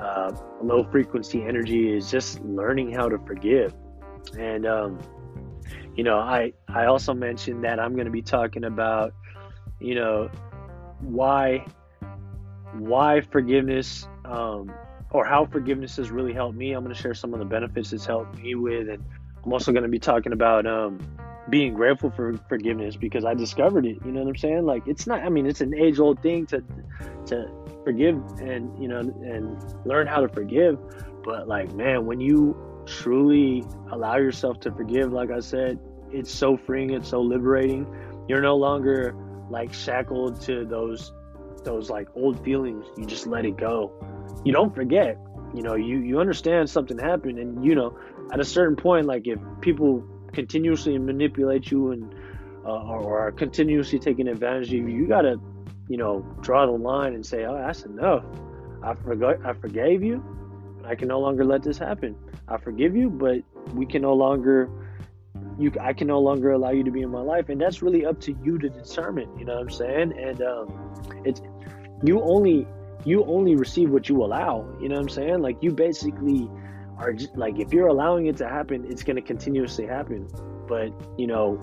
uh, 0.00 0.32
low 0.62 0.84
frequency 0.84 1.42
energy 1.42 1.94
is 1.94 2.10
just 2.10 2.40
learning 2.40 2.92
how 2.92 3.08
to 3.08 3.18
forgive. 3.18 3.74
And, 4.38 4.66
um, 4.66 4.98
you 5.96 6.04
know, 6.04 6.18
I, 6.18 6.52
I 6.68 6.86
also 6.86 7.14
mentioned 7.14 7.64
that 7.64 7.80
I'm 7.80 7.94
going 7.94 8.06
to 8.06 8.10
be 8.12 8.22
talking 8.22 8.64
about, 8.64 9.12
you 9.80 9.94
know, 9.94 10.28
why 11.00 11.66
why 12.80 13.20
forgiveness 13.20 14.06
um, 14.24 14.72
or 15.10 15.24
how 15.24 15.46
forgiveness 15.46 15.96
has 15.96 16.10
really 16.10 16.32
helped 16.32 16.56
me. 16.56 16.72
I'm 16.72 16.82
going 16.82 16.94
to 16.94 17.00
share 17.00 17.14
some 17.14 17.32
of 17.32 17.40
the 17.40 17.46
benefits 17.46 17.92
it's 17.92 18.06
helped 18.06 18.36
me 18.38 18.54
with, 18.54 18.88
and 18.88 19.02
I'm 19.44 19.52
also 19.52 19.72
going 19.72 19.84
to 19.84 19.88
be 19.88 19.98
talking 19.98 20.32
about 20.32 20.66
um, 20.66 20.98
being 21.48 21.74
grateful 21.74 22.10
for 22.10 22.36
forgiveness 22.48 22.96
because 22.96 23.24
I 23.24 23.34
discovered 23.34 23.86
it. 23.86 23.98
You 24.04 24.12
know 24.12 24.20
what 24.20 24.30
I'm 24.30 24.36
saying? 24.36 24.66
Like 24.66 24.86
it's 24.86 25.06
not. 25.06 25.20
I 25.20 25.28
mean, 25.28 25.46
it's 25.46 25.60
an 25.60 25.74
age 25.74 25.98
old 25.98 26.20
thing 26.22 26.46
to 26.46 26.62
to 27.26 27.48
forgive 27.84 28.16
and 28.40 28.76
you 28.80 28.88
know 28.88 29.00
and 29.00 29.86
learn 29.86 30.06
how 30.06 30.20
to 30.20 30.28
forgive. 30.28 30.78
But 31.24 31.48
like, 31.48 31.72
man, 31.74 32.06
when 32.06 32.20
you 32.20 32.56
truly 32.86 33.64
allow 33.90 34.16
yourself 34.16 34.60
to 34.60 34.72
forgive, 34.72 35.12
like 35.12 35.30
I 35.30 35.40
said, 35.40 35.78
it's 36.10 36.30
so 36.30 36.56
freeing. 36.56 36.90
It's 36.90 37.08
so 37.08 37.20
liberating. 37.20 37.86
You're 38.28 38.42
no 38.42 38.56
longer 38.56 39.14
like 39.50 39.72
shackled 39.72 40.40
to 40.42 40.64
those 40.64 41.12
those 41.66 41.90
like 41.90 42.08
old 42.16 42.42
feelings. 42.42 42.86
You 42.96 43.04
just 43.04 43.26
let 43.26 43.44
it 43.44 43.58
go. 43.58 43.92
You 44.44 44.52
don't 44.52 44.74
forget. 44.74 45.18
You 45.54 45.62
know, 45.62 45.74
you 45.74 45.98
you 45.98 46.20
understand 46.20 46.70
something 46.70 46.98
happened, 46.98 47.38
and 47.38 47.64
you 47.64 47.74
know, 47.74 47.98
at 48.32 48.40
a 48.40 48.44
certain 48.44 48.76
point, 48.76 49.06
like 49.06 49.26
if 49.26 49.38
people 49.60 50.02
continuously 50.32 50.96
manipulate 50.98 51.70
you 51.70 51.92
and 51.92 52.14
uh, 52.64 52.82
or 52.82 53.20
are 53.20 53.32
continuously 53.32 53.98
taking 53.98 54.28
advantage 54.28 54.68
of 54.68 54.74
you, 54.74 54.88
you 54.88 55.06
gotta, 55.06 55.36
you 55.88 55.96
know, 55.96 56.20
draw 56.40 56.66
the 56.66 56.72
line 56.72 57.14
and 57.14 57.24
say, 57.24 57.44
"Oh, 57.44 57.56
that's 57.56 57.84
enough. 57.84 58.24
I 58.82 58.94
forgot. 58.94 59.44
I 59.44 59.52
forgave 59.54 60.02
you. 60.02 60.22
I 60.84 60.94
can 60.94 61.08
no 61.08 61.20
longer 61.20 61.44
let 61.44 61.62
this 61.62 61.78
happen. 61.78 62.16
I 62.48 62.58
forgive 62.58 62.96
you, 62.96 63.10
but 63.10 63.42
we 63.74 63.86
can 63.86 64.02
no 64.02 64.14
longer." 64.14 64.68
You, 65.58 65.72
I 65.80 65.94
can 65.94 66.06
no 66.06 66.20
longer 66.20 66.52
allow 66.52 66.70
you 66.70 66.84
to 66.84 66.90
be 66.90 67.00
in 67.00 67.08
my 67.08 67.22
life, 67.22 67.48
and 67.48 67.58
that's 67.58 67.80
really 67.80 68.04
up 68.04 68.20
to 68.22 68.36
you 68.44 68.58
to 68.58 68.68
determine. 68.68 69.38
You 69.38 69.46
know 69.46 69.54
what 69.54 69.62
I'm 69.62 69.70
saying? 69.70 70.12
And 70.18 70.42
um, 70.42 70.86
it's 71.24 71.40
you 72.02 72.22
only 72.22 72.66
you 73.04 73.24
only 73.24 73.54
receive 73.54 73.90
what 73.90 74.08
you 74.08 74.24
allow. 74.24 74.66
You 74.80 74.88
know 74.88 74.96
what 74.96 75.02
I'm 75.02 75.08
saying? 75.08 75.40
Like 75.40 75.56
you 75.60 75.70
basically 75.70 76.50
are 76.98 77.12
just, 77.12 77.36
like 77.36 77.58
if 77.58 77.72
you're 77.72 77.86
allowing 77.86 78.26
it 78.26 78.36
to 78.38 78.48
happen, 78.48 78.84
it's 78.88 79.02
going 79.02 79.16
to 79.16 79.22
continuously 79.22 79.86
happen. 79.86 80.28
But 80.66 80.92
you 81.16 81.26
know, 81.26 81.60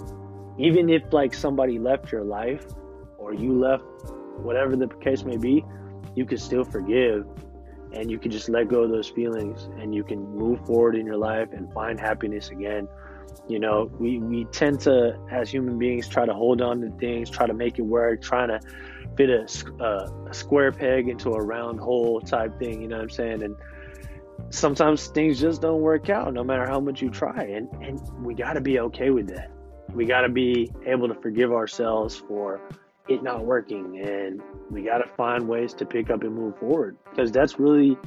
even 0.57 0.89
if 0.89 1.11
like 1.11 1.33
somebody 1.33 1.79
left 1.79 2.11
your 2.11 2.23
life 2.23 2.65
or 3.17 3.33
you 3.33 3.59
left, 3.59 3.83
whatever 4.37 4.75
the 4.75 4.87
case 4.87 5.23
may 5.23 5.37
be, 5.37 5.65
you 6.15 6.25
can 6.25 6.37
still 6.37 6.63
forgive 6.63 7.27
and 7.93 8.09
you 8.09 8.17
can 8.17 8.31
just 8.31 8.49
let 8.49 8.69
go 8.69 8.83
of 8.83 8.89
those 8.89 9.09
feelings 9.09 9.69
and 9.79 9.93
you 9.93 10.03
can 10.03 10.19
move 10.35 10.65
forward 10.65 10.95
in 10.95 11.05
your 11.05 11.17
life 11.17 11.49
and 11.51 11.71
find 11.73 11.99
happiness 11.99 12.49
again. 12.49 12.87
You 13.47 13.59
know, 13.59 13.91
we, 13.99 14.19
we 14.19 14.45
tend 14.45 14.79
to, 14.81 15.19
as 15.29 15.49
human 15.49 15.77
beings, 15.77 16.07
try 16.07 16.25
to 16.25 16.33
hold 16.33 16.61
on 16.61 16.79
to 16.81 16.89
things, 16.97 17.29
try 17.29 17.45
to 17.45 17.53
make 17.53 17.77
it 17.77 17.81
work, 17.81 18.21
trying 18.21 18.47
to 18.47 18.59
fit 19.17 19.29
a, 19.29 19.45
a 19.83 20.33
square 20.33 20.71
peg 20.71 21.09
into 21.09 21.31
a 21.31 21.41
round 21.41 21.79
hole 21.79 22.21
type 22.21 22.57
thing. 22.57 22.81
You 22.81 22.87
know 22.87 22.97
what 22.97 23.03
I'm 23.03 23.09
saying? 23.09 23.43
And 23.43 23.55
sometimes 24.49 25.07
things 25.07 25.39
just 25.39 25.61
don't 25.61 25.81
work 25.81 26.09
out, 26.09 26.33
no 26.33 26.43
matter 26.43 26.65
how 26.65 26.79
much 26.79 27.01
you 27.01 27.09
try. 27.09 27.43
And 27.43 27.69
and 27.83 27.99
we 28.23 28.33
got 28.33 28.53
to 28.53 28.61
be 28.61 28.79
okay 28.79 29.09
with 29.09 29.27
that. 29.27 29.51
We 29.93 30.05
got 30.05 30.21
to 30.21 30.29
be 30.29 30.71
able 30.85 31.07
to 31.07 31.15
forgive 31.15 31.51
ourselves 31.51 32.15
for 32.15 32.61
it 33.09 33.21
not 33.21 33.45
working, 33.45 33.99
and 33.99 34.41
we 34.69 34.83
got 34.83 34.99
to 34.99 35.09
find 35.15 35.47
ways 35.47 35.73
to 35.75 35.85
pick 35.85 36.09
up 36.09 36.23
and 36.23 36.33
move 36.33 36.57
forward 36.57 36.97
because 37.09 37.31
that's 37.31 37.59
really 37.59 37.97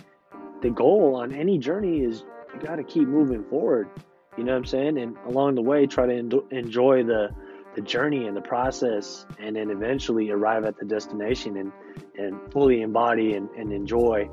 the 0.63 0.71
goal 0.71 1.17
on 1.17 1.35
any 1.35 1.59
journey. 1.59 2.03
Is 2.03 2.25
you 2.55 2.61
got 2.67 2.77
to 2.77 2.85
keep 2.85 3.07
moving 3.07 3.45
forward. 3.45 3.89
You 4.37 4.45
know 4.45 4.53
what 4.53 4.59
I'm 4.59 4.65
saying? 4.65 4.99
And 4.99 5.17
along 5.27 5.55
the 5.55 5.63
way, 5.63 5.87
try 5.87 6.07
to 6.07 6.45
enjoy 6.51 7.05
the 7.05 7.31
the 7.75 7.83
journey 7.83 8.27
and 8.27 8.35
the 8.35 8.41
process 8.41 9.27
and 9.39 9.55
then 9.55 9.69
eventually 9.71 10.31
arrive 10.31 10.65
at 10.65 10.79
the 10.79 10.87
destination 10.87 11.59
and 11.59 11.73
and 12.19 12.51
fully 12.51 12.81
embody 12.81 13.35
and, 13.35 13.51
and 13.51 13.71
enjoy 13.71 14.29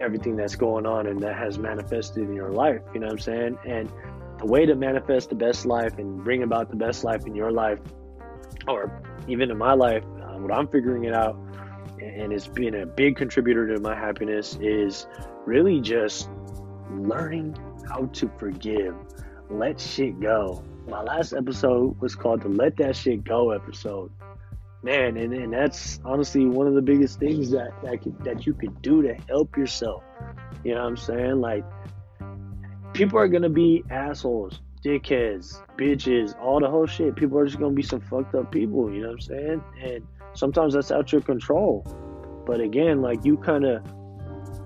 everything 0.00 0.34
that's 0.36 0.56
going 0.56 0.84
on 0.84 1.06
and 1.06 1.20
that 1.20 1.36
has 1.36 1.58
manifested 1.58 2.24
in 2.24 2.34
your 2.34 2.50
life. 2.50 2.80
You 2.92 3.00
know 3.00 3.06
what 3.06 3.12
i'm 3.12 3.18
saying? 3.20 3.58
And 3.64 3.92
the 4.38 4.46
way 4.46 4.66
to 4.66 4.74
manifest 4.74 5.30
the 5.30 5.34
best 5.34 5.66
life 5.66 5.98
and 5.98 6.22
bring 6.22 6.42
about 6.42 6.70
the 6.70 6.76
best 6.76 7.04
life 7.04 7.26
in 7.26 7.34
your 7.34 7.50
life 7.50 7.78
or 8.66 9.02
even 9.26 9.50
in 9.50 9.58
my 9.58 9.72
life 9.72 10.04
uh, 10.22 10.38
what 10.38 10.52
i'm 10.52 10.68
figuring 10.68 11.04
it 11.04 11.14
out 11.14 11.36
and 12.00 12.32
it's 12.32 12.46
been 12.46 12.74
a 12.76 12.86
big 12.86 13.16
contributor 13.16 13.74
to 13.74 13.80
my 13.80 13.94
happiness 13.94 14.56
is 14.60 15.06
really 15.44 15.80
just 15.80 16.30
learning 16.92 17.56
how 17.88 18.06
to 18.06 18.30
forgive 18.38 18.94
let 19.50 19.80
shit 19.80 20.20
go 20.20 20.62
my 20.88 21.02
last 21.02 21.34
episode 21.34 22.00
was 22.00 22.14
called 22.14 22.42
the 22.42 22.48
Let 22.48 22.76
That 22.78 22.96
Shit 22.96 23.24
Go 23.24 23.50
episode. 23.50 24.10
Man, 24.82 25.16
and, 25.16 25.34
and 25.34 25.52
that's 25.52 26.00
honestly 26.04 26.46
one 26.46 26.66
of 26.66 26.74
the 26.74 26.82
biggest 26.82 27.18
things 27.18 27.50
that 27.50 27.70
that, 27.82 28.00
could, 28.02 28.24
that 28.24 28.46
you 28.46 28.54
could 28.54 28.80
do 28.80 29.02
to 29.02 29.14
help 29.28 29.56
yourself. 29.56 30.02
You 30.64 30.74
know 30.74 30.82
what 30.82 30.88
I'm 30.88 30.96
saying? 30.96 31.40
Like, 31.40 31.64
people 32.94 33.18
are 33.18 33.28
gonna 33.28 33.50
be 33.50 33.84
assholes, 33.90 34.60
dickheads, 34.84 35.60
bitches, 35.76 36.38
all 36.40 36.60
the 36.60 36.70
whole 36.70 36.86
shit. 36.86 37.16
People 37.16 37.38
are 37.38 37.46
just 37.46 37.58
gonna 37.58 37.74
be 37.74 37.82
some 37.82 38.00
fucked 38.00 38.34
up 38.34 38.50
people. 38.52 38.92
You 38.92 39.02
know 39.02 39.08
what 39.08 39.14
I'm 39.14 39.20
saying? 39.20 39.64
And 39.82 40.06
sometimes 40.34 40.74
that's 40.74 40.92
out 40.92 41.12
your 41.12 41.22
control. 41.22 41.84
But 42.46 42.60
again, 42.60 43.02
like 43.02 43.24
you 43.24 43.36
kind 43.36 43.64
of 43.64 43.82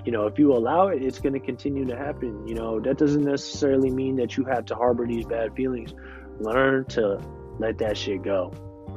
you 0.04 0.12
know, 0.12 0.26
if 0.26 0.38
you 0.38 0.52
allow 0.52 0.88
it, 0.88 1.02
it's 1.02 1.18
going 1.18 1.32
to 1.34 1.40
continue 1.40 1.84
to 1.86 1.96
happen. 1.96 2.46
You 2.46 2.54
know, 2.54 2.80
that 2.80 2.98
doesn't 2.98 3.24
necessarily 3.24 3.90
mean 3.90 4.16
that 4.16 4.36
you 4.36 4.44
have 4.44 4.64
to 4.66 4.74
harbor 4.74 5.06
these 5.06 5.24
bad 5.24 5.54
feelings. 5.54 5.94
Learn 6.40 6.84
to 6.86 7.20
let 7.58 7.78
that 7.78 7.96
shit 7.96 8.22
go. 8.22 8.52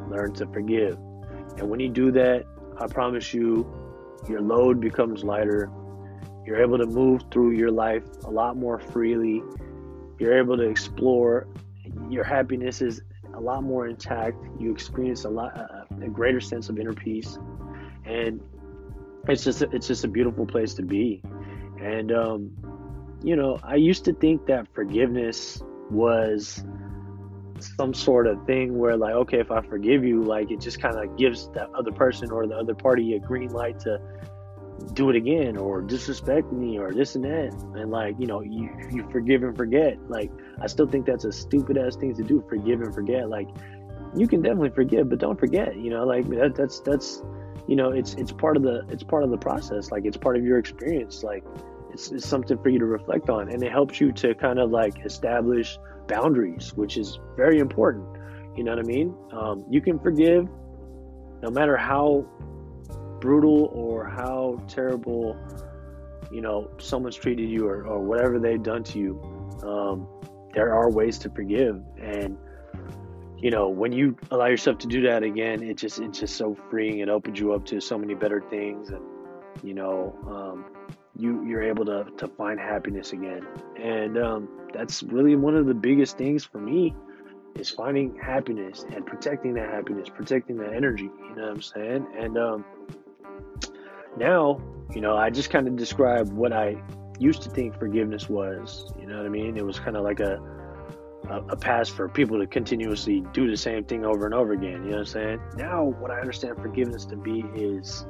Learn 0.10 0.34
to 0.34 0.48
forgive. 0.48 0.98
And 1.58 1.70
when 1.70 1.80
you 1.80 1.90
do 1.90 2.12
that, 2.12 2.46
I 2.80 2.88
promise 2.88 3.34
you, 3.34 3.66
your 4.28 4.42
load 4.42 4.82
becomes 4.82 5.24
lighter. 5.24 5.70
You're 6.46 6.62
able 6.62 6.78
to 6.78 6.86
move 6.86 7.24
through 7.32 7.52
your 7.52 7.72
life 7.72 8.04
a 8.24 8.32
lot 8.32 8.58
more 8.58 8.80
freely. 8.80 9.44
You're 10.20 10.38
able 10.38 10.58
to 10.58 10.64
explore. 10.64 11.48
Your 12.10 12.24
happiness 12.24 12.82
is 12.82 13.02
a 13.34 13.40
lot 13.40 13.64
more 13.64 13.88
intact. 13.88 14.38
You 14.60 14.72
experience 14.72 15.26
a 15.26 15.30
lot 15.30 15.56
a 16.02 16.10
greater 16.10 16.40
sense 16.42 16.70
of 16.70 16.80
inner 16.80 16.94
peace, 16.94 17.38
and 18.06 18.42
it's 19.30 19.44
just 19.44 19.62
it's 19.62 19.88
just 19.88 20.04
a 20.04 20.08
beautiful 20.08 20.46
place 20.46 20.74
to 20.76 20.84
be. 20.84 21.22
And 21.80 22.12
um, 22.12 22.52
you 23.26 23.36
know 23.36 23.60
i 23.64 23.76
used 23.76 24.06
to 24.06 24.14
think 24.14 24.46
that 24.46 24.68
forgiveness 24.74 25.62
was 25.90 26.64
some 27.60 27.94
sort 27.94 28.28
of 28.28 28.46
thing 28.46 28.78
where 28.78 28.96
like 28.96 29.14
okay 29.14 29.40
if 29.40 29.50
i 29.50 29.62
forgive 29.62 30.04
you 30.04 30.22
like 30.24 30.52
it 30.52 30.60
just 30.60 30.80
kind 30.80 30.96
of 30.96 31.18
gives 31.18 31.50
that 31.50 31.68
other 31.74 31.92
person 31.92 32.30
or 32.30 32.46
the 32.46 32.56
other 32.56 32.76
party 32.76 33.16
a 33.16 33.20
green 33.20 33.50
light 33.50 33.80
to 33.80 34.00
do 34.94 35.10
it 35.10 35.16
again 35.16 35.58
or 35.58 35.82
disrespect 35.82 36.52
me 36.52 36.78
or 36.78 36.92
this 36.92 37.16
and 37.16 37.24
that. 37.24 37.54
And 37.76 37.92
like 37.92 38.16
you 38.20 38.28
know 38.28 38.42
you, 38.42 38.70
you 38.92 39.08
forgive 39.10 39.42
and 39.42 39.56
forget. 39.56 39.98
Like 40.10 40.30
i 40.62 40.68
still 40.68 40.86
think 40.86 41.06
that's 41.06 41.24
a 41.24 41.32
stupid 41.32 41.78
ass 41.78 41.96
thing 41.96 42.14
to 42.14 42.24
do 42.24 42.44
forgive 42.50 42.82
and 42.82 42.94
forget. 42.94 43.30
Like 43.30 43.48
you 44.16 44.28
can 44.28 44.42
definitely 44.42 44.72
forgive 44.72 45.10
but 45.10 45.20
don't 45.20 45.40
forget 45.40 45.76
you 45.78 45.90
know 45.90 46.06
like 46.06 46.28
that, 46.30 46.56
that's 46.56 46.82
that's 46.82 47.24
you 47.68 47.76
know 47.76 47.92
it's 47.92 48.14
it's 48.16 48.32
part 48.32 48.58
of 48.58 48.64
the 48.64 48.86
it's 48.90 49.04
part 49.04 49.24
of 49.24 49.30
the 49.32 49.38
process. 49.38 49.92
Like 49.92 50.06
it's 50.06 50.18
part 50.18 50.38
of 50.38 50.44
your 50.44 50.60
experience. 50.60 51.24
Like 51.24 51.44
it's, 51.92 52.12
it's 52.12 52.28
something 52.28 52.58
for 52.62 52.70
you 52.70 52.80
to 52.80 52.86
reflect 52.86 53.30
on. 53.30 53.50
And 53.50 53.64
it 53.64 53.72
helps 53.72 54.00
you 54.00 54.12
to 54.12 54.36
kind 54.36 54.60
of 54.60 54.70
like 54.70 55.06
establish 55.06 55.80
boundaries 56.08 56.74
which 56.76 56.98
is 56.98 57.20
very 57.36 57.60
important. 57.60 58.06
You 58.56 58.64
know 58.64 58.76
what 58.76 58.80
i 58.80 58.88
mean? 58.88 59.16
Um, 59.32 59.66
you 59.70 59.82
can 59.82 60.00
forgive 60.00 60.48
no 61.42 61.50
matter 61.50 61.76
how 61.76 62.26
brutal 63.20 63.66
or 63.74 64.08
how 64.08 64.62
terrible 64.68 65.38
you 66.32 66.42
know 66.42 66.70
someone's 66.78 67.16
treated 67.16 67.50
you 67.50 67.68
or, 67.68 67.86
or 67.86 68.02
whatever 68.02 68.40
they've 68.40 68.62
done 68.62 68.84
to 68.84 69.00
you. 69.00 69.60
Um, 69.64 70.08
there 70.54 70.74
are 70.74 70.90
ways 70.90 71.18
to 71.20 71.30
forgive. 71.30 71.82
And 72.02 72.38
you 73.38 73.52
know 73.52 73.68
when 73.68 73.92
you 73.92 74.16
allow 74.32 74.46
yourself 74.46 74.78
to 74.78 74.88
do 74.88 75.02
that 75.02 75.24
again 75.24 75.64
it 75.64 75.78
just 75.78 76.00
it's 76.00 76.20
just 76.20 76.36
so 76.36 76.56
freeing 76.70 77.00
it 77.00 77.10
opens 77.10 77.40
you 77.40 77.54
up 77.54 77.66
to 77.66 77.80
so 77.80 77.98
many 77.98 78.14
better 78.14 78.42
things 78.50 78.90
and 78.90 79.02
you 79.64 79.74
know 79.74 80.18
um, 80.28 80.66
you 81.18 81.46
you're 81.46 81.64
able 81.64 81.86
to 81.86 82.06
to 82.18 82.28
find 82.28 82.60
happiness 82.60 83.14
again 83.14 83.46
and 83.82 84.18
um, 84.18 84.50
that's 84.74 85.04
really 85.04 85.36
one 85.36 85.56
of 85.56 85.66
the 85.66 85.74
biggest 85.74 86.18
things 86.18 86.44
for 86.44 86.60
me 86.60 86.94
is 87.56 87.70
finding 87.70 88.18
happiness 88.18 88.86
and 88.94 89.06
protecting 89.06 89.54
that 89.54 89.70
happiness 89.70 90.10
protecting 90.10 90.58
that 90.58 90.74
energy 90.74 91.04
you 91.04 91.36
know 91.36 91.44
what 91.44 91.52
i'm 91.52 91.62
saying 91.62 92.06
and 92.18 92.38
um, 92.38 92.66
now, 94.18 94.62
you 94.94 95.02
know, 95.02 95.18
I 95.18 95.30
just 95.30 95.50
kind 95.50 95.68
of 95.68 95.76
describe 95.76 96.32
what 96.32 96.54
I 96.54 96.82
used 97.20 97.42
to 97.44 97.50
think 97.50 97.78
forgiveness 97.78 98.30
was. 98.30 98.94
You 99.00 99.08
know 99.08 99.18
what 99.18 99.26
I 99.26 99.30
mean? 99.30 99.58
It 99.58 99.66
was 99.66 99.80
kind 99.80 99.98
of 99.98 100.04
like 100.04 100.20
a, 100.20 100.40
a, 101.30 101.42
a 101.50 101.56
pass 101.56 101.90
for 101.90 102.08
people 102.10 102.40
to 102.40 102.48
continuously 102.48 103.24
do 103.34 103.50
the 103.50 103.58
same 103.58 103.84
thing 103.84 104.06
over 104.06 104.26
and 104.26 104.34
over 104.34 104.54
again. 104.54 104.84
You 104.84 104.92
know 104.92 104.98
what 104.98 105.00
I'm 105.00 105.06
saying? 105.06 105.42
Now, 105.58 105.84
what 105.84 106.12
I 106.12 106.20
understand 106.20 106.58
forgiveness 106.58 107.06
to 107.06 107.16
be 107.16 107.44
is 107.56 108.06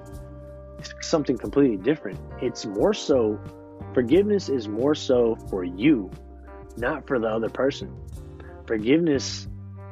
something 1.01 1.37
completely 1.37 1.77
different. 1.77 2.19
It's 2.41 2.65
more 2.65 2.93
so, 2.93 3.39
forgiveness 3.93 4.49
is 4.49 4.67
more 4.67 4.95
so 4.95 5.35
for 5.49 5.63
you, 5.63 6.11
not 6.77 7.07
for 7.07 7.19
the 7.19 7.27
other 7.27 7.49
person. 7.49 7.95
Forgiveness 8.67 9.47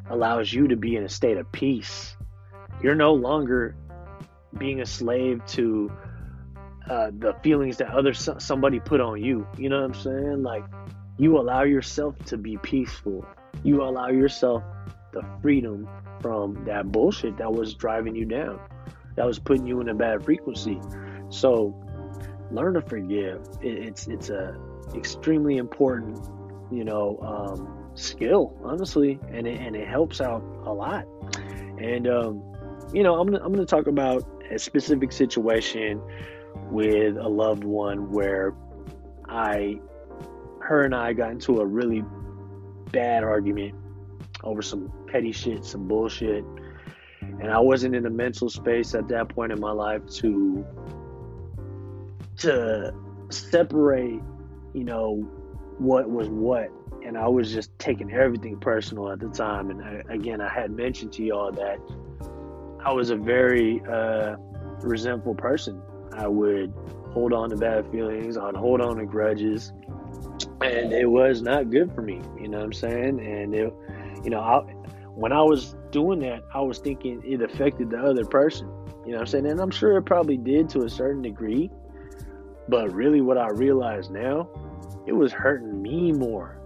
allows 0.09 0.51
you 0.51 0.67
to 0.67 0.75
be 0.75 0.95
in 0.95 1.03
a 1.03 1.09
state 1.09 1.37
of 1.37 1.51
peace. 1.51 2.15
You're 2.81 2.95
no 2.95 3.13
longer 3.13 3.75
being 4.57 4.81
a 4.81 4.85
slave 4.85 5.41
to 5.47 5.91
uh, 6.89 7.11
the 7.17 7.33
feelings 7.43 7.77
that 7.77 7.89
other 7.89 8.13
somebody 8.13 8.79
put 8.79 8.99
on 8.99 9.23
you. 9.23 9.47
You 9.57 9.69
know 9.69 9.77
what 9.81 9.85
I'm 9.85 9.93
saying? 9.93 10.43
Like 10.43 10.63
you 11.17 11.37
allow 11.37 11.63
yourself 11.63 12.17
to 12.25 12.37
be 12.37 12.57
peaceful. 12.57 13.25
You 13.63 13.83
allow 13.83 14.09
yourself 14.09 14.63
the 15.11 15.23
freedom 15.41 15.87
from 16.21 16.63
that 16.65 16.91
bullshit 16.91 17.37
that 17.37 17.51
was 17.51 17.73
driving 17.75 18.15
you 18.15 18.25
down, 18.25 18.59
that 19.15 19.25
was 19.25 19.39
putting 19.39 19.67
you 19.67 19.81
in 19.81 19.89
a 19.89 19.93
bad 19.93 20.23
frequency. 20.23 20.79
So 21.29 21.79
learn 22.51 22.73
to 22.75 22.81
forgive. 22.81 23.41
it's 23.61 24.07
it's 24.07 24.29
a 24.29 24.55
extremely 24.95 25.57
important, 25.57 26.19
you 26.71 26.83
know, 26.83 27.19
um, 27.21 27.91
skill, 27.95 28.57
honestly, 28.63 29.19
and 29.31 29.47
it, 29.47 29.59
and 29.59 29.75
it 29.75 29.87
helps 29.87 30.21
out 30.21 30.43
a 30.65 30.73
lot. 30.73 31.05
And 31.79 32.07
um, 32.07 32.43
you 32.93 33.03
know, 33.03 33.19
I'm 33.19 33.27
gonna, 33.27 33.43
I'm 33.43 33.51
going 33.53 33.65
to 33.65 33.69
talk 33.69 33.87
about 33.87 34.23
a 34.51 34.59
specific 34.59 35.11
situation 35.11 36.01
with 36.69 37.17
a 37.17 37.27
loved 37.27 37.63
one 37.63 38.11
where 38.11 38.53
I, 39.27 39.79
her 40.63 40.83
and 40.83 40.95
I 40.95 41.13
got 41.13 41.31
into 41.31 41.59
a 41.59 41.65
really 41.65 42.03
bad 42.91 43.23
argument 43.23 43.75
over 44.43 44.61
some 44.61 44.91
petty 45.07 45.31
shit, 45.31 45.65
some 45.65 45.87
bullshit. 45.87 46.43
And 47.21 47.51
I 47.51 47.59
wasn't 47.59 47.95
in 47.95 48.05
a 48.05 48.09
mental 48.09 48.49
space 48.49 48.93
at 48.95 49.07
that 49.09 49.29
point 49.29 49.51
in 49.51 49.59
my 49.59 49.71
life 49.71 50.05
to 50.17 50.65
to 52.37 52.93
separate, 53.29 54.21
you 54.73 54.83
know, 54.83 55.17
what 55.77 56.09
was 56.09 56.29
what. 56.29 56.69
And 57.05 57.17
I 57.17 57.27
was 57.27 57.51
just 57.51 57.77
taking 57.79 58.11
everything 58.11 58.59
personal 58.59 59.11
at 59.11 59.19
the 59.19 59.29
time. 59.29 59.69
And 59.69 59.81
I, 59.83 60.13
again, 60.13 60.41
I 60.41 60.49
had 60.49 60.71
mentioned 60.71 61.13
to 61.13 61.23
y'all 61.23 61.51
that 61.51 61.79
I 62.85 62.91
was 62.91 63.09
a 63.09 63.15
very 63.15 63.81
uh, 63.89 64.35
resentful 64.81 65.35
person. 65.35 65.81
I 66.13 66.27
would 66.27 66.73
hold 67.11 67.33
on 67.33 67.49
to 67.49 67.55
bad 67.55 67.89
feelings, 67.91 68.37
I'd 68.37 68.55
hold 68.55 68.81
on 68.81 68.97
to 68.97 69.05
grudges, 69.05 69.71
and 70.63 70.93
it 70.93 71.09
was 71.09 71.41
not 71.41 71.69
good 71.69 71.93
for 71.93 72.01
me. 72.01 72.21
You 72.39 72.47
know 72.47 72.57
what 72.57 72.65
I'm 72.65 72.73
saying? 72.73 73.19
And 73.19 73.53
it, 73.53 73.73
you 74.23 74.29
know, 74.29 74.39
I, 74.39 74.59
when 75.15 75.31
I 75.31 75.41
was 75.41 75.75
doing 75.91 76.19
that, 76.19 76.43
I 76.53 76.61
was 76.61 76.79
thinking 76.79 77.21
it 77.25 77.41
affected 77.41 77.89
the 77.89 77.99
other 77.99 78.25
person. 78.25 78.67
You 79.05 79.11
know 79.11 79.17
what 79.17 79.21
I'm 79.21 79.27
saying? 79.27 79.45
And 79.47 79.59
I'm 79.59 79.71
sure 79.71 79.97
it 79.97 80.03
probably 80.03 80.37
did 80.37 80.69
to 80.69 80.83
a 80.83 80.89
certain 80.89 81.21
degree. 81.21 81.69
But 82.67 82.93
really, 82.93 83.21
what 83.21 83.37
I 83.37 83.49
realize 83.49 84.09
now, 84.09 84.49
it 85.05 85.11
was 85.11 85.31
hurting 85.31 85.81
me 85.81 86.11
more. 86.11 86.57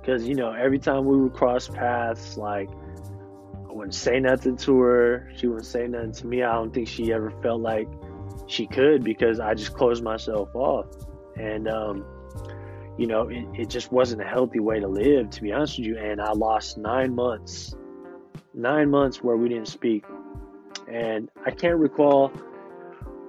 Because, 0.00 0.26
you 0.26 0.34
know, 0.34 0.52
every 0.52 0.78
time 0.78 1.04
we 1.04 1.16
would 1.16 1.34
cross 1.34 1.68
paths, 1.68 2.36
like, 2.36 2.70
i 3.68 3.72
wouldn't 3.72 3.94
say 3.94 4.20
nothing 4.20 4.56
to 4.58 4.80
her. 4.80 5.30
She 5.36 5.46
wouldn't 5.46 5.66
say 5.66 5.86
nothing 5.86 6.12
to 6.12 6.26
me. 6.26 6.42
I 6.42 6.52
don't 6.52 6.72
think 6.72 6.88
she 6.88 7.12
ever 7.12 7.30
felt 7.42 7.60
like 7.60 7.88
she 8.46 8.66
could 8.66 9.02
because 9.04 9.40
I 9.40 9.54
just 9.54 9.74
closed 9.74 10.02
myself 10.02 10.54
off. 10.54 10.86
And, 11.36 11.68
um, 11.68 12.06
you 12.96 13.06
know, 13.06 13.28
it, 13.28 13.46
it 13.54 13.68
just 13.68 13.90
wasn't 13.92 14.22
a 14.22 14.24
healthy 14.24 14.60
way 14.60 14.80
to 14.80 14.88
live, 14.88 15.30
to 15.30 15.42
be 15.42 15.52
honest 15.52 15.78
with 15.78 15.86
you. 15.86 15.98
And 15.98 16.20
I 16.20 16.32
lost 16.32 16.78
nine 16.78 17.14
months, 17.14 17.74
nine 18.52 18.90
months 18.90 19.22
where 19.22 19.36
we 19.36 19.48
didn't 19.48 19.68
speak. 19.68 20.04
And 20.88 21.30
I 21.44 21.50
can't 21.50 21.78
recall 21.78 22.32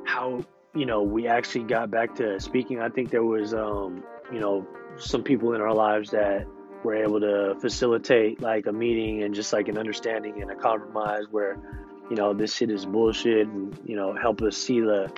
how, 0.05 0.43
you 0.75 0.85
know, 0.85 1.01
we 1.01 1.27
actually 1.27 1.63
got 1.63 1.89
back 1.89 2.15
to 2.15 2.39
speaking. 2.39 2.79
I 2.79 2.89
think 2.89 3.09
there 3.09 3.23
was, 3.23 3.53
um, 3.53 4.03
you 4.31 4.39
know, 4.39 4.67
some 4.97 5.23
people 5.23 5.53
in 5.53 5.61
our 5.61 5.73
lives 5.73 6.11
that 6.11 6.45
were 6.83 6.95
able 6.95 7.19
to 7.19 7.55
facilitate 7.59 8.41
like 8.41 8.67
a 8.67 8.71
meeting 8.71 9.23
and 9.23 9.33
just 9.33 9.51
like 9.51 9.67
an 9.67 9.77
understanding 9.77 10.41
and 10.41 10.51
a 10.51 10.55
compromise 10.55 11.23
where 11.31 11.57
you 12.09 12.15
know 12.15 12.33
this 12.33 12.55
shit 12.55 12.69
is 12.69 12.85
bullshit 12.85 13.47
and 13.47 13.77
you 13.85 13.95
know 13.95 14.13
help 14.13 14.41
us 14.41 14.55
see 14.55 14.79
the 14.79 15.11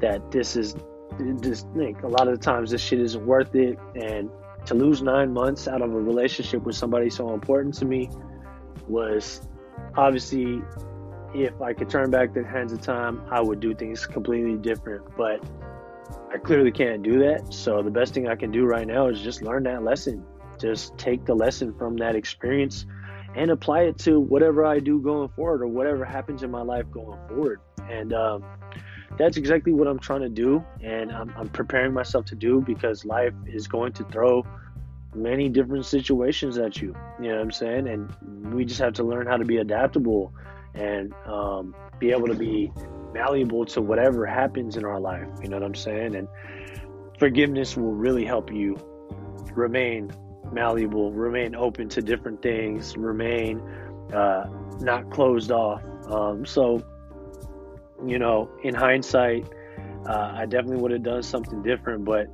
that 0.00 0.32
this 0.32 0.56
is 0.56 0.74
this 1.18 1.64
think 1.76 2.02
a 2.02 2.08
lot 2.08 2.28
of 2.28 2.38
the 2.38 2.44
times 2.44 2.70
this 2.70 2.80
shit 2.80 3.00
isn't 3.00 3.24
worth 3.24 3.54
it. 3.54 3.78
And 3.94 4.30
to 4.66 4.74
lose 4.74 5.02
nine 5.02 5.32
months 5.32 5.68
out 5.68 5.82
of 5.82 5.92
a 5.92 6.00
relationship 6.00 6.62
with 6.62 6.76
somebody 6.76 7.10
so 7.10 7.34
important 7.34 7.74
to 7.74 7.84
me 7.84 8.10
was 8.88 9.40
obviously 9.96 10.62
if 11.34 11.60
I 11.62 11.72
could 11.72 11.88
turn 11.88 12.10
back 12.10 12.34
the 12.34 12.44
hands 12.44 12.72
of 12.72 12.80
time 12.82 13.22
I 13.30 13.40
would 13.40 13.60
do 13.60 13.74
things 13.74 14.06
completely 14.06 14.56
different. 14.56 15.16
But 15.16 15.44
I 16.32 16.38
clearly 16.38 16.72
can't 16.72 17.02
do 17.02 17.18
that. 17.20 17.52
So 17.52 17.82
the 17.82 17.90
best 17.90 18.14
thing 18.14 18.28
I 18.28 18.36
can 18.36 18.50
do 18.50 18.64
right 18.64 18.86
now 18.86 19.08
is 19.08 19.20
just 19.20 19.42
learn 19.42 19.64
that 19.64 19.82
lesson. 19.82 20.24
Just 20.58 20.96
take 20.98 21.24
the 21.24 21.34
lesson 21.34 21.74
from 21.74 21.96
that 21.96 22.14
experience 22.14 22.86
and 23.34 23.50
apply 23.50 23.82
it 23.82 23.98
to 23.98 24.20
whatever 24.20 24.64
I 24.64 24.78
do 24.78 25.00
going 25.00 25.28
forward 25.30 25.62
or 25.62 25.66
whatever 25.66 26.04
happens 26.04 26.42
in 26.42 26.50
my 26.50 26.62
life 26.62 26.90
going 26.90 27.18
forward. 27.28 27.60
And 27.88 28.12
um, 28.12 28.44
that's 29.18 29.36
exactly 29.36 29.72
what 29.72 29.86
I'm 29.86 29.98
trying 29.98 30.22
to 30.22 30.28
do. 30.28 30.64
And 30.80 31.12
I'm, 31.12 31.32
I'm 31.36 31.48
preparing 31.48 31.92
myself 31.92 32.26
to 32.26 32.34
do 32.34 32.60
because 32.60 33.04
life 33.04 33.34
is 33.46 33.66
going 33.66 33.92
to 33.94 34.04
throw 34.04 34.44
many 35.14 35.48
different 35.48 35.84
situations 35.84 36.58
at 36.58 36.80
you. 36.80 36.94
You 37.20 37.28
know 37.28 37.34
what 37.36 37.42
I'm 37.42 37.52
saying? 37.52 37.88
And 37.88 38.54
we 38.54 38.64
just 38.64 38.80
have 38.80 38.94
to 38.94 39.04
learn 39.04 39.26
how 39.26 39.36
to 39.36 39.44
be 39.44 39.58
adaptable 39.58 40.32
and 40.74 41.12
um, 41.26 41.74
be 41.98 42.10
able 42.10 42.28
to 42.28 42.34
be 42.34 42.72
malleable 43.12 43.66
to 43.66 43.82
whatever 43.82 44.24
happens 44.24 44.76
in 44.76 44.84
our 44.84 44.98
life. 44.98 45.28
You 45.42 45.48
know 45.48 45.56
what 45.56 45.64
I'm 45.64 45.74
saying? 45.74 46.14
And 46.14 46.28
forgiveness 47.18 47.76
will 47.76 47.92
really 47.92 48.24
help 48.24 48.50
you 48.50 48.76
remain 49.54 50.12
malleable, 50.50 51.12
remain 51.12 51.54
open 51.54 51.88
to 51.90 52.02
different 52.02 52.42
things, 52.42 52.96
remain 52.96 53.60
uh, 54.12 54.48
not 54.80 55.10
closed 55.10 55.50
off. 55.50 55.82
Um, 56.08 56.44
so, 56.44 56.82
you 58.06 58.18
know, 58.18 58.50
in 58.62 58.74
hindsight, 58.74 59.46
uh, 60.06 60.32
I 60.34 60.46
definitely 60.46 60.78
would 60.78 60.90
have 60.90 61.02
done 61.02 61.22
something 61.22 61.62
different. 61.62 62.04
But, 62.04 62.28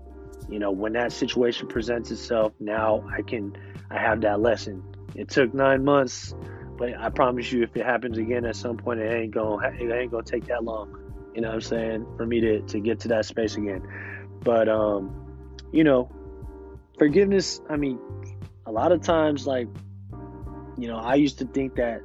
you 0.49 0.59
know, 0.59 0.71
when 0.71 0.93
that 0.95 1.13
situation 1.13 1.69
presents 1.69 2.11
itself, 2.11 2.53
now 2.59 3.05
I 3.13 3.23
can, 3.23 3.57
I 3.91 3.99
have 3.99 4.21
that 4.23 4.41
lesson. 4.41 4.83
It 5.15 5.29
took 5.29 5.55
nine 5.55 5.85
months, 5.85 6.35
but 6.77 6.95
I 6.99 7.11
promise 7.11 7.51
you, 7.51 7.63
if 7.63 7.77
it 7.77 7.85
happens 7.85 8.19
again 8.19 8.45
at 8.45 8.57
some 8.57 8.77
point, 8.77 9.01
it 9.01 9.13
ain't 9.13 9.35
gonna, 9.35 9.69
it 9.69 9.91
ain't 9.91 10.11
gonna 10.11 10.23
take 10.23 10.47
that 10.47 10.65
long. 10.65 10.97
You 11.35 11.43
know 11.43 11.49
what 11.49 11.55
I'm 11.55 11.61
saying? 11.61 12.07
For 12.17 12.27
me 12.27 12.41
to, 12.41 12.61
to 12.63 12.81
get 12.81 13.01
to 13.01 13.09
that 13.09 13.25
space 13.25 13.57
again. 13.57 13.83
But, 14.43 14.69
um, 14.69 15.15
you 15.73 15.85
know, 15.85 16.11
forgiveness, 16.99 17.61
I 17.69 17.77
mean, 17.77 17.99
a 18.67 18.73
lot 18.73 18.93
of 18.93 19.03
times, 19.03 19.47
like, 19.47 19.69
you 20.77 20.89
know, 20.89 20.97
I 20.97 21.15
used 21.15 21.39
to 21.39 21.47
think 21.47 21.77
that 21.77 22.01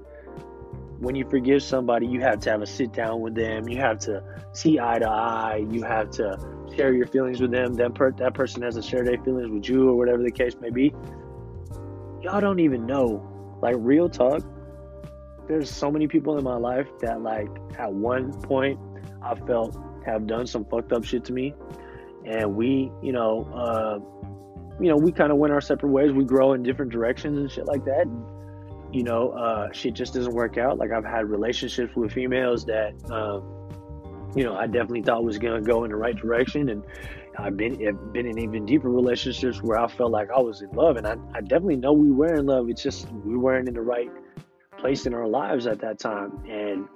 when 0.99 1.15
you 1.15 1.27
forgive 1.29 1.61
somebody, 1.63 2.07
you 2.07 2.21
have 2.21 2.39
to 2.41 2.51
have 2.51 2.61
a 2.61 2.67
sit 2.67 2.93
down 2.93 3.21
with 3.21 3.35
them, 3.35 3.67
you 3.67 3.77
have 3.77 3.99
to 3.99 4.23
see 4.53 4.79
eye 4.79 4.99
to 4.99 5.09
eye, 5.09 5.65
you 5.69 5.83
have 5.83 6.09
to 6.11 6.37
share 6.75 6.93
your 6.93 7.07
feelings 7.07 7.41
with 7.41 7.51
them. 7.51 7.73
Then 7.73 7.93
per- 7.93 8.11
that 8.11 8.33
person 8.33 8.61
has 8.61 8.75
to 8.75 8.81
share 8.81 9.03
their 9.03 9.21
feelings 9.23 9.51
with 9.51 9.67
you, 9.67 9.89
or 9.89 9.95
whatever 9.95 10.23
the 10.23 10.31
case 10.31 10.55
may 10.61 10.69
be. 10.69 10.93
Y'all 12.21 12.41
don't 12.41 12.59
even 12.59 12.85
know. 12.85 13.29
Like, 13.61 13.75
real 13.77 14.09
talk, 14.09 14.43
there's 15.47 15.69
so 15.69 15.91
many 15.91 16.07
people 16.07 16.37
in 16.37 16.43
my 16.43 16.55
life 16.55 16.87
that, 17.01 17.21
like, 17.21 17.49
at 17.77 17.91
one 17.91 18.33
point, 18.41 18.79
I 19.21 19.35
felt 19.35 19.77
have 20.05 20.27
done 20.27 20.45
some 20.45 20.65
fucked 20.65 20.91
up 20.91 21.03
shit 21.03 21.25
to 21.25 21.33
me. 21.33 21.53
And 22.25 22.55
we, 22.55 22.91
you 23.01 23.11
know, 23.11 23.43
uh, 23.53 23.99
you 24.81 24.89
know, 24.89 24.97
we 24.97 25.11
kind 25.11 25.31
of 25.31 25.37
went 25.37 25.53
our 25.53 25.61
separate 25.61 25.89
ways. 25.89 26.11
We 26.11 26.23
grow 26.23 26.53
in 26.53 26.63
different 26.63 26.91
directions 26.91 27.37
and 27.37 27.51
shit 27.51 27.65
like 27.65 27.85
that. 27.85 28.01
And, 28.07 28.25
you 28.93 29.03
know, 29.03 29.31
uh, 29.31 29.71
shit 29.71 29.93
just 29.93 30.13
doesn't 30.13 30.33
work 30.33 30.57
out. 30.57 30.77
Like 30.77 30.91
I've 30.91 31.05
had 31.05 31.29
relationships 31.29 31.95
with 31.95 32.11
females 32.11 32.65
that, 32.65 32.93
um, 33.11 34.31
you 34.35 34.43
know, 34.43 34.55
I 34.55 34.67
definitely 34.67 35.03
thought 35.03 35.23
was 35.23 35.37
gonna 35.37 35.61
go 35.61 35.83
in 35.83 35.91
the 35.91 35.95
right 35.95 36.15
direction, 36.15 36.69
and 36.69 36.83
I've 37.37 37.57
been 37.57 37.85
I've 37.87 38.13
been 38.13 38.25
in 38.25 38.39
even 38.39 38.65
deeper 38.65 38.89
relationships 38.89 39.61
where 39.61 39.77
I 39.77 39.87
felt 39.87 40.11
like 40.11 40.29
I 40.31 40.39
was 40.39 40.61
in 40.61 40.71
love, 40.71 40.97
and 40.97 41.07
I, 41.07 41.15
I 41.33 41.41
definitely 41.41 41.77
know 41.77 41.93
we 41.93 42.11
were 42.11 42.35
in 42.35 42.45
love. 42.45 42.69
It's 42.69 42.83
just 42.83 43.11
we 43.11 43.35
weren't 43.37 43.67
in 43.67 43.73
the 43.73 43.81
right 43.81 44.11
place 44.77 45.05
in 45.05 45.13
our 45.13 45.27
lives 45.27 45.67
at 45.67 45.79
that 45.81 45.99
time, 45.99 46.43
and 46.49 46.87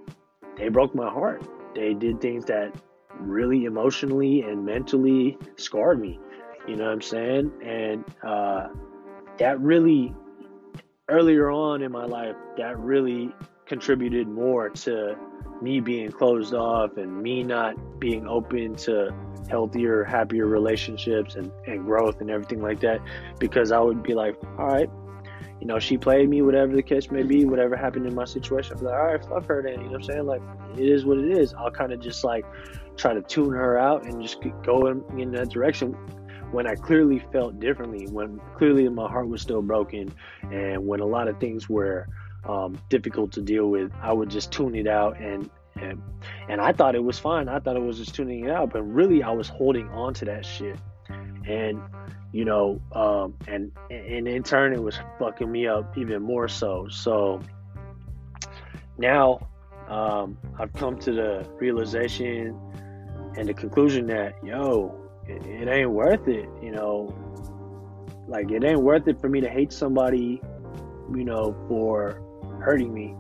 they 0.58 0.70
broke 0.70 0.96
my 0.96 1.10
heart. 1.10 1.44
They 1.76 1.94
did 1.94 2.22
things 2.22 2.46
that 2.46 2.76
really 3.20 3.66
emotionally 3.66 4.42
and 4.42 4.64
mentally 4.66 5.38
scarred 5.58 6.00
me 6.00 6.20
you 6.68 6.76
know 6.76 6.84
what 6.84 6.92
I'm 6.92 7.02
saying? 7.02 7.52
And 7.64 8.04
uh, 8.24 8.68
that 9.40 9.60
really, 9.62 10.14
earlier 11.10 11.50
on 11.50 11.82
in 11.82 11.92
my 11.92 12.06
life, 12.06 12.36
that 12.58 12.78
really 12.80 13.34
contributed 13.66 14.28
more 14.28 14.70
to 14.70 15.18
me 15.62 15.80
being 15.80 16.12
closed 16.12 16.54
off 16.54 16.98
and 16.98 17.22
me 17.22 17.44
not 17.44 18.00
being 18.00 18.28
open 18.28 18.76
to 18.76 19.14
healthier, 19.50 20.04
happier 20.04 20.46
relationships 20.46 21.36
and, 21.36 21.52
and 21.66 21.86
growth 21.86 22.22
and 22.22 22.30
everything 22.30 22.62
like 22.62 22.80
that. 22.82 23.02
Because 23.40 23.72
I 23.72 23.80
would 23.80 24.04
be 24.04 24.14
like, 24.14 24.38
all 24.58 24.68
right, 24.68 24.90
you 25.60 25.66
know, 25.66 25.80
she 25.80 25.98
played 25.98 26.30
me, 26.30 26.42
whatever 26.42 26.76
the 26.76 26.84
case 26.84 27.10
may 27.10 27.24
be, 27.24 27.46
whatever 27.46 27.76
happened 27.76 28.06
in 28.06 28.14
my 28.14 28.26
situation. 28.26 28.78
I'm 28.78 28.84
like, 28.84 28.94
all 28.94 29.06
right, 29.06 29.26
fuck 29.26 29.46
her 29.48 29.64
then. 29.64 29.74
You 29.74 29.78
know 29.78 29.84
what 29.86 29.96
I'm 29.96 30.04
saying? 30.04 30.26
Like, 30.26 30.42
it 30.78 30.88
is 30.88 31.06
what 31.06 31.18
it 31.18 31.32
is. 31.32 31.54
I'll 31.54 31.72
kind 31.72 31.92
of 31.92 32.00
just 32.00 32.24
like 32.24 32.46
try 32.96 33.14
to 33.14 33.22
tune 33.22 33.54
her 33.54 33.78
out 33.78 34.06
and 34.06 34.22
just 34.22 34.40
go 34.64 34.88
in, 34.88 35.04
in 35.20 35.32
that 35.32 35.50
direction 35.50 35.96
when 36.52 36.68
I 36.68 36.76
clearly 36.76 37.20
felt 37.32 37.60
differently, 37.60 38.08
when 38.08 38.40
clearly 38.56 38.88
my 38.90 39.10
heart 39.10 39.28
was 39.28 39.42
still 39.42 39.62
broken, 39.62 40.14
and 40.44 40.86
when 40.86 41.00
a 41.00 41.06
lot 41.06 41.28
of 41.28 41.40
things 41.40 41.70
were 41.70 42.08
um, 42.46 42.80
difficult 42.90 43.32
to 43.34 43.42
deal 43.42 43.70
with, 43.70 43.92
I 44.02 44.14
would 44.14 44.30
just 44.30 44.52
tune 44.52 44.76
it 44.76 44.88
out 44.88 45.20
and 45.20 45.50
and 45.82 46.02
and 46.50 46.62
I 46.62 46.72
thought 46.72 46.96
it 46.96 47.04
was 47.04 47.20
fine. 47.20 47.50
I 47.50 47.60
thought 47.60 47.76
it 47.76 47.82
was 47.82 47.98
just 47.98 48.16
tuning 48.16 48.46
it 48.46 48.52
out, 48.52 48.72
but 48.72 48.84
really 48.84 49.24
I 49.24 49.32
was 49.32 49.48
holding 49.48 49.88
on 49.90 50.14
to 50.16 50.26
that 50.26 50.46
shit, 50.46 50.78
and 51.46 51.82
you 52.32 52.46
know, 52.46 52.82
um, 52.94 53.36
and 53.48 53.72
and 53.90 54.28
in 54.28 54.44
turn 54.44 54.74
it 54.74 54.82
was 54.82 55.00
fucking 55.20 55.52
me 55.52 55.68
up 55.68 55.98
even 55.98 56.22
more 56.22 56.48
so. 56.48 56.88
So 56.90 57.42
now 58.98 59.48
um, 59.88 60.38
I've 60.60 60.74
come 60.74 60.98
to 61.00 61.12
the 61.12 61.48
realization 61.60 62.60
and 63.38 63.48
the 63.48 63.54
conclusion 63.54 64.08
that 64.08 64.34
yo, 64.44 65.07
it, 65.28 65.46
it 65.46 65.68
ain't 65.68 65.92
worth 65.92 66.28
it. 66.28 66.50
You 66.62 66.72
know, 66.72 67.14
like 68.28 68.52
it 68.52 68.64
ain't 68.64 68.82
worth 68.82 69.08
it 69.08 69.20
for 69.20 69.30
me 69.30 69.42
to 69.42 69.50
hate 69.50 69.72
somebody, 69.72 70.42
you 71.14 71.24
know, 71.24 71.56
for 71.68 72.22
hurting 72.62 72.94
me. 72.94 73.16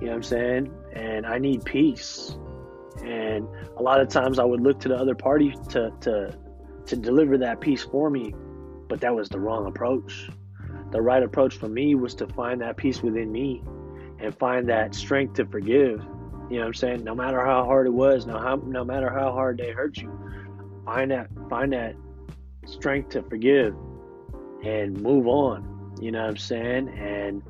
You 0.00 0.06
know 0.06 0.12
what 0.12 0.16
I'm 0.16 0.22
saying? 0.22 0.74
And 0.94 1.26
I 1.26 1.38
need 1.38 1.64
peace. 1.64 2.36
And 3.04 3.48
a 3.76 3.82
lot 3.82 4.00
of 4.00 4.08
times 4.08 4.38
I 4.38 4.44
would 4.44 4.60
look 4.60 4.80
to 4.80 4.88
the 4.88 4.96
other 4.96 5.14
party 5.14 5.54
to 5.70 5.92
to 6.00 6.36
to 6.86 6.96
deliver 6.96 7.38
that 7.38 7.60
peace 7.60 7.84
for 7.84 8.08
me, 8.08 8.34
but 8.88 9.00
that 9.00 9.14
was 9.14 9.28
the 9.28 9.38
wrong 9.38 9.66
approach. 9.66 10.30
The 10.90 11.02
right 11.02 11.22
approach 11.22 11.56
for 11.56 11.68
me 11.68 11.94
was 11.94 12.14
to 12.14 12.26
find 12.28 12.62
that 12.62 12.76
peace 12.78 13.02
within 13.02 13.30
me 13.30 13.62
and 14.20 14.36
find 14.38 14.68
that 14.68 14.94
strength 14.94 15.34
to 15.34 15.46
forgive. 15.46 16.02
You 16.50 16.56
know 16.56 16.60
what 16.60 16.66
I'm 16.66 16.74
saying? 16.74 17.04
No 17.04 17.14
matter 17.14 17.44
how 17.44 17.64
hard 17.64 17.86
it 17.86 17.92
was, 17.92 18.26
no 18.26 18.38
how, 18.38 18.56
no 18.56 18.84
matter 18.84 19.10
how 19.10 19.32
hard 19.32 19.58
they 19.58 19.70
hurt 19.70 19.98
you, 19.98 20.18
find 20.88 21.10
that 21.10 21.28
find 21.50 21.72
that 21.74 21.94
strength 22.64 23.10
to 23.10 23.22
forgive 23.22 23.74
and 24.64 24.98
move 25.02 25.26
on. 25.26 25.94
You 26.00 26.12
know 26.12 26.22
what 26.22 26.30
I'm 26.30 26.36
saying? 26.38 26.88
And 26.88 27.42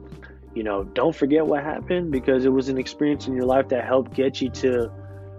you 0.55 0.64
know, 0.64 0.83
don't 0.83 1.14
forget 1.14 1.46
what 1.46 1.62
happened 1.62 2.11
because 2.11 2.44
it 2.44 2.48
was 2.48 2.68
an 2.68 2.79
experience 2.79 3.29
in 3.29 3.35
your 3.35 3.44
life 3.44 3.68
that 3.68 3.85
helped 3.85 4.12
get 4.12 4.40
you 4.40 4.51
to 4.51 4.90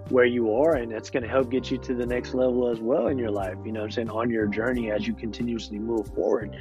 where 0.08 0.26
you 0.26 0.56
are 0.56 0.76
and 0.76 0.92
that's 0.92 1.10
going 1.10 1.24
to 1.24 1.30
help 1.30 1.52
get 1.52 1.70
you 1.70 1.78
to 1.78 1.94
the 1.94 2.06
next 2.06 2.34
level 2.34 2.70
as 2.70 2.80
well 2.80 3.08
in 3.08 3.18
your 3.20 3.30
life 3.30 3.56
you 3.64 3.72
know 3.72 3.84
i'm 3.84 3.92
saying 3.92 4.10
on 4.10 4.28
your 4.28 4.48
journey 4.48 4.90
as 4.90 5.06
you 5.06 5.14
continuously 5.14 5.78
move 5.78 6.08
forward 6.16 6.56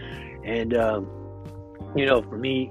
and 0.44 0.76
um, 0.76 1.06
you 1.96 2.04
know 2.04 2.20
for 2.20 2.36
me 2.36 2.70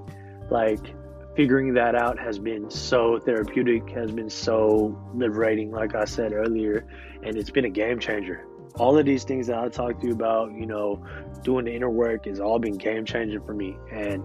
like 0.51 0.93
figuring 1.35 1.73
that 1.73 1.95
out 1.95 2.19
has 2.19 2.37
been 2.37 2.69
so 2.69 3.17
therapeutic 3.17 3.89
has 3.89 4.11
been 4.11 4.29
so 4.29 4.95
liberating 5.15 5.71
like 5.71 5.95
i 5.95 6.05
said 6.05 6.31
earlier 6.31 6.85
and 7.23 7.35
it's 7.35 7.49
been 7.49 7.65
a 7.65 7.69
game 7.69 7.97
changer 7.99 8.45
all 8.79 8.97
of 8.97 9.05
these 9.05 9.23
things 9.23 9.47
that 9.47 9.57
i 9.57 9.67
talked 9.67 10.01
to 10.01 10.07
you 10.07 10.13
about 10.13 10.51
you 10.53 10.65
know 10.65 11.03
doing 11.43 11.65
the 11.65 11.73
inner 11.73 11.89
work 11.89 12.25
has 12.25 12.39
all 12.39 12.59
been 12.59 12.77
game 12.77 13.05
changing 13.05 13.41
for 13.41 13.53
me 13.53 13.77
and 13.91 14.23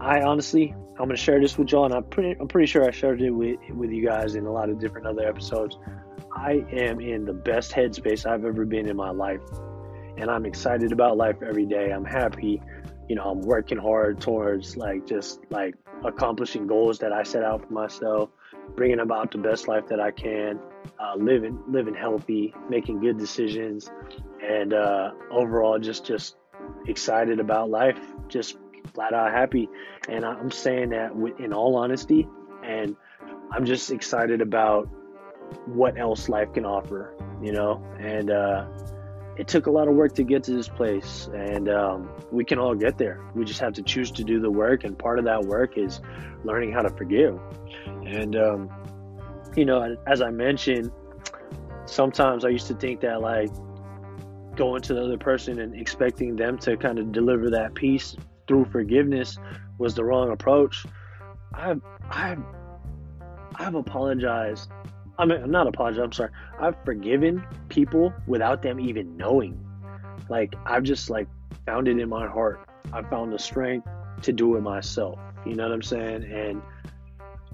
I 0.00 0.22
honestly, 0.22 0.74
I'm 0.90 1.06
gonna 1.06 1.16
share 1.16 1.40
this 1.40 1.58
with 1.58 1.72
y'all, 1.72 1.86
and 1.86 1.94
I'm 1.94 2.04
pretty, 2.04 2.36
I'm 2.40 2.48
pretty 2.48 2.66
sure 2.66 2.84
I 2.84 2.90
shared 2.90 3.20
it 3.20 3.30
with 3.30 3.58
with 3.70 3.90
you 3.90 4.04
guys 4.04 4.34
in 4.34 4.46
a 4.46 4.52
lot 4.52 4.68
of 4.70 4.78
different 4.78 5.06
other 5.06 5.26
episodes. 5.26 5.78
I 6.32 6.64
am 6.72 7.00
in 7.00 7.24
the 7.24 7.32
best 7.32 7.72
headspace 7.72 8.26
I've 8.26 8.44
ever 8.44 8.64
been 8.64 8.88
in 8.88 8.96
my 8.96 9.10
life, 9.10 9.40
and 10.16 10.30
I'm 10.30 10.46
excited 10.46 10.92
about 10.92 11.16
life 11.16 11.42
every 11.42 11.66
day. 11.66 11.90
I'm 11.90 12.04
happy, 12.04 12.60
you 13.08 13.16
know. 13.16 13.24
I'm 13.24 13.40
working 13.40 13.78
hard 13.78 14.20
towards 14.20 14.76
like 14.76 15.06
just 15.06 15.40
like 15.50 15.74
accomplishing 16.04 16.66
goals 16.66 16.98
that 16.98 17.12
I 17.12 17.22
set 17.22 17.44
out 17.44 17.66
for 17.66 17.72
myself, 17.72 18.30
bringing 18.76 19.00
about 19.00 19.30
the 19.30 19.38
best 19.38 19.68
life 19.68 19.86
that 19.88 20.00
I 20.00 20.10
can, 20.10 20.58
uh, 20.98 21.14
living 21.16 21.58
living 21.68 21.94
healthy, 21.94 22.54
making 22.68 23.00
good 23.00 23.18
decisions, 23.18 23.90
and 24.42 24.72
uh, 24.72 25.12
overall 25.30 25.78
just 25.78 26.04
just 26.04 26.36
excited 26.86 27.40
about 27.40 27.70
life. 27.70 27.98
Just 28.28 28.56
flat 28.92 29.12
out 29.12 29.32
happy. 29.32 29.68
And 30.08 30.24
I'm 30.24 30.50
saying 30.50 30.90
that 30.90 31.12
in 31.38 31.52
all 31.52 31.76
honesty. 31.76 32.28
And 32.62 32.96
I'm 33.50 33.64
just 33.64 33.90
excited 33.90 34.40
about 34.40 34.88
what 35.66 35.98
else 35.98 36.28
life 36.28 36.52
can 36.52 36.64
offer, 36.64 37.14
you 37.42 37.52
know? 37.52 37.84
And 37.98 38.30
uh, 38.30 38.66
it 39.36 39.48
took 39.48 39.66
a 39.66 39.70
lot 39.70 39.88
of 39.88 39.94
work 39.94 40.14
to 40.14 40.22
get 40.22 40.44
to 40.44 40.52
this 40.52 40.68
place. 40.68 41.28
And 41.34 41.68
um, 41.68 42.08
we 42.30 42.44
can 42.44 42.58
all 42.58 42.74
get 42.74 42.98
there. 42.98 43.20
We 43.34 43.44
just 43.44 43.60
have 43.60 43.74
to 43.74 43.82
choose 43.82 44.10
to 44.12 44.24
do 44.24 44.40
the 44.40 44.50
work. 44.50 44.84
And 44.84 44.98
part 44.98 45.18
of 45.18 45.24
that 45.26 45.44
work 45.44 45.76
is 45.76 46.00
learning 46.44 46.72
how 46.72 46.82
to 46.82 46.90
forgive. 46.90 47.38
And, 48.06 48.36
um, 48.36 48.70
you 49.56 49.64
know, 49.64 49.96
as 50.06 50.22
I 50.22 50.30
mentioned, 50.30 50.90
sometimes 51.86 52.44
I 52.44 52.48
used 52.48 52.66
to 52.68 52.74
think 52.74 53.00
that, 53.00 53.20
like, 53.20 53.50
going 54.56 54.82
to 54.82 54.94
the 54.94 55.04
other 55.04 55.18
person 55.18 55.60
and 55.60 55.74
expecting 55.74 56.36
them 56.36 56.58
to 56.58 56.76
kind 56.76 56.98
of 56.98 57.12
deliver 57.12 57.50
that 57.50 57.74
peace 57.74 58.16
through 58.46 58.64
forgiveness 58.66 59.38
was 59.78 59.94
the 59.94 60.04
wrong 60.04 60.30
approach. 60.30 60.84
I've 61.52 61.80
I've 62.10 62.42
I've 63.56 63.74
apologized. 63.74 64.70
I 65.18 65.26
mean, 65.26 65.42
I'm 65.42 65.50
not 65.50 65.66
apologized. 65.66 66.04
I'm 66.04 66.12
sorry. 66.12 66.30
I've 66.60 66.76
forgiven 66.84 67.44
people 67.68 68.12
without 68.26 68.62
them 68.62 68.80
even 68.80 69.16
knowing. 69.16 69.60
Like 70.28 70.54
I've 70.66 70.82
just 70.82 71.10
like 71.10 71.28
found 71.66 71.88
it 71.88 71.98
in 71.98 72.08
my 72.08 72.26
heart. 72.26 72.68
I 72.92 73.02
found 73.02 73.32
the 73.32 73.38
strength 73.38 73.88
to 74.22 74.32
do 74.32 74.56
it 74.56 74.60
myself. 74.60 75.18
You 75.44 75.54
know 75.54 75.64
what 75.64 75.72
I'm 75.72 75.82
saying? 75.82 76.24
And 76.24 76.62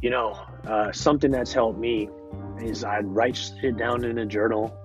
you 0.02 0.10
know, 0.10 0.38
uh, 0.66 0.92
something 0.92 1.30
that's 1.30 1.52
helped 1.52 1.78
me 1.78 2.08
is 2.60 2.84
I'd 2.84 3.06
write 3.06 3.38
it 3.62 3.76
down 3.76 4.04
in 4.04 4.18
a 4.18 4.26
journal, 4.26 4.76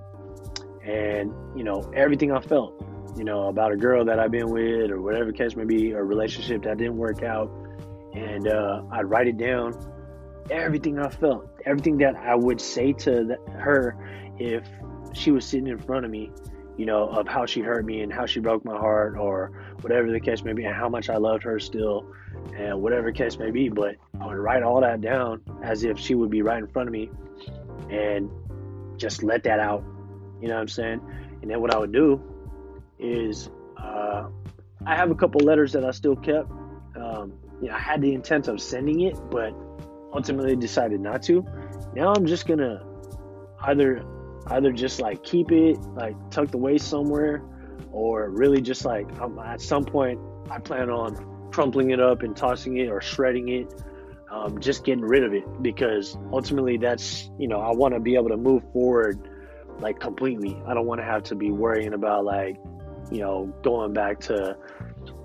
and 0.83 1.33
you 1.55 1.63
know 1.63 1.91
everything 1.95 2.31
I 2.31 2.39
felt 2.41 2.85
you 3.15 3.23
know, 3.23 3.47
about 3.47 3.71
a 3.71 3.77
girl 3.77 4.03
that 4.05 4.19
I've 4.19 4.31
been 4.31 4.49
with 4.49 4.91
or 4.91 5.01
whatever 5.01 5.31
case 5.31 5.55
may 5.55 5.63
be, 5.63 5.93
or 5.93 6.01
a 6.01 6.03
relationship 6.03 6.63
that 6.63 6.77
didn't 6.77 6.97
work 6.97 7.23
out. 7.23 7.49
And 8.13 8.47
uh, 8.47 8.83
I'd 8.91 9.05
write 9.05 9.27
it 9.27 9.37
down, 9.37 9.73
everything 10.49 10.99
I 10.99 11.09
felt, 11.09 11.49
everything 11.65 11.97
that 11.97 12.15
I 12.15 12.35
would 12.35 12.59
say 12.59 12.93
to 12.93 13.11
the, 13.23 13.37
her 13.57 13.97
if 14.37 14.67
she 15.13 15.31
was 15.31 15.45
sitting 15.45 15.67
in 15.67 15.79
front 15.79 16.05
of 16.05 16.11
me, 16.11 16.31
you 16.77 16.85
know, 16.85 17.07
of 17.07 17.27
how 17.27 17.45
she 17.45 17.61
hurt 17.61 17.85
me 17.85 18.01
and 18.01 18.11
how 18.11 18.25
she 18.25 18.41
broke 18.41 18.65
my 18.65 18.77
heart 18.77 19.17
or 19.17 19.51
whatever 19.81 20.11
the 20.11 20.19
case 20.19 20.43
may 20.43 20.53
be, 20.53 20.65
and 20.65 20.75
how 20.75 20.89
much 20.89 21.09
I 21.09 21.15
loved 21.15 21.43
her 21.43 21.57
still, 21.59 22.11
and 22.55 22.81
whatever 22.81 23.11
case 23.11 23.37
may 23.37 23.51
be. 23.51 23.69
But 23.69 23.95
I 24.19 24.27
would 24.27 24.37
write 24.37 24.63
all 24.63 24.81
that 24.81 25.01
down 25.01 25.41
as 25.63 25.83
if 25.83 25.99
she 25.99 26.15
would 26.15 26.29
be 26.29 26.41
right 26.41 26.59
in 26.59 26.67
front 26.67 26.87
of 26.87 26.93
me 26.93 27.09
and 27.89 28.29
just 28.97 29.23
let 29.23 29.43
that 29.43 29.59
out. 29.59 29.83
You 30.41 30.47
know 30.47 30.55
what 30.55 30.61
I'm 30.61 30.67
saying? 30.67 31.01
And 31.41 31.49
then 31.49 31.61
what 31.61 31.73
I 31.73 31.77
would 31.77 31.91
do 31.91 32.21
is 32.99 33.49
uh, 33.77 34.27
I 34.85 34.95
have 34.95 35.11
a 35.11 35.15
couple 35.15 35.41
letters 35.41 35.73
that 35.73 35.85
I 35.85 35.91
still 35.91 36.15
kept. 36.15 36.49
Um, 36.95 37.33
you 37.61 37.67
know, 37.67 37.75
I 37.75 37.79
had 37.79 38.01
the 38.01 38.13
intent 38.13 38.47
of 38.47 38.61
sending 38.61 39.01
it, 39.01 39.17
but 39.29 39.53
ultimately 40.13 40.55
decided 40.55 40.99
not 40.99 41.23
to. 41.23 41.45
Now 41.93 42.13
I'm 42.13 42.25
just 42.25 42.47
gonna 42.47 42.85
either 43.63 44.03
either 44.47 44.71
just 44.71 45.01
like 45.01 45.23
keep 45.23 45.51
it 45.51 45.77
like 45.95 46.15
tucked 46.31 46.53
away 46.53 46.77
somewhere, 46.77 47.43
or 47.91 48.29
really 48.29 48.61
just 48.61 48.85
like 48.85 49.07
um, 49.19 49.39
at 49.39 49.61
some 49.61 49.83
point 49.83 50.19
I 50.49 50.59
plan 50.59 50.89
on 50.89 51.34
crumpling 51.55 51.91
it 51.91 51.99
up 51.99 52.21
and 52.21 52.35
tossing 52.35 52.77
it 52.77 52.89
or 52.89 53.01
shredding 53.01 53.49
it. 53.49 53.73
Um, 54.29 54.59
just 54.59 54.83
getting 54.83 55.03
rid 55.03 55.23
of 55.23 55.33
it 55.33 55.45
because 55.61 56.17
ultimately 56.33 56.77
that's 56.77 57.29
you 57.39 57.47
know 57.47 57.61
I 57.61 57.71
want 57.71 57.93
to 57.93 57.99
be 57.99 58.15
able 58.15 58.29
to 58.29 58.37
move 58.37 58.63
forward 58.73 59.29
like 59.79 59.99
completely. 59.99 60.61
I 60.67 60.73
don't 60.73 60.85
want 60.85 60.99
to 60.99 61.05
have 61.05 61.23
to 61.23 61.35
be 61.35 61.51
worrying 61.51 61.93
about 61.93 62.25
like 62.25 62.57
you 63.11 63.19
know, 63.19 63.53
going 63.63 63.93
back 63.93 64.19
to 64.19 64.57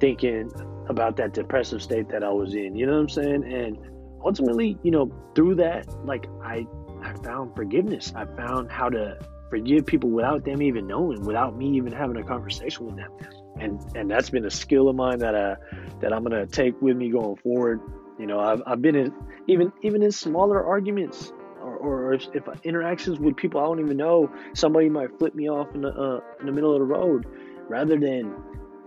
thinking 0.00 0.50
about 0.88 1.16
that 1.16 1.32
depressive 1.32 1.82
state 1.82 2.08
that 2.10 2.22
I 2.22 2.30
was 2.30 2.54
in. 2.54 2.74
You 2.76 2.86
know 2.86 2.92
what 2.92 3.00
I'm 3.00 3.08
saying? 3.08 3.52
And 3.52 3.78
ultimately, 4.24 4.78
you 4.82 4.90
know, 4.90 5.10
through 5.34 5.56
that, 5.56 5.86
like 6.04 6.26
I 6.42 6.66
I 7.02 7.14
found 7.24 7.56
forgiveness. 7.56 8.12
I 8.14 8.26
found 8.36 8.70
how 8.70 8.90
to 8.90 9.18
forgive 9.48 9.86
people 9.86 10.10
without 10.10 10.44
them 10.44 10.62
even 10.62 10.86
knowing, 10.86 11.24
without 11.24 11.56
me 11.56 11.76
even 11.76 11.92
having 11.92 12.16
a 12.16 12.22
conversation 12.22 12.86
with 12.86 12.96
them. 12.96 13.10
And 13.58 13.80
and 13.94 14.10
that's 14.10 14.30
been 14.30 14.44
a 14.44 14.50
skill 14.50 14.88
of 14.88 14.96
mine 14.96 15.18
that 15.18 15.34
uh 15.34 15.56
that 16.00 16.12
I'm 16.12 16.22
gonna 16.22 16.46
take 16.46 16.80
with 16.80 16.96
me 16.96 17.10
going 17.10 17.36
forward. 17.36 17.80
You 18.18 18.26
know, 18.26 18.40
I've 18.40 18.62
I've 18.66 18.82
been 18.82 18.96
in 18.96 19.14
even 19.46 19.72
even 19.82 20.02
in 20.02 20.12
smaller 20.12 20.64
arguments 20.64 21.32
or, 21.60 21.76
or 21.76 22.14
if, 22.14 22.28
if 22.34 22.44
interactions 22.64 23.18
with 23.18 23.36
people 23.36 23.60
I 23.60 23.64
don't 23.64 23.80
even 23.80 23.96
know, 23.96 24.32
somebody 24.54 24.88
might 24.88 25.18
flip 25.18 25.34
me 25.34 25.48
off 25.48 25.74
in 25.74 25.82
the 25.82 25.90
uh, 25.90 26.20
in 26.40 26.46
the 26.46 26.52
middle 26.52 26.72
of 26.72 26.78
the 26.78 26.86
road 26.86 27.26
rather 27.68 27.98
than 27.98 28.34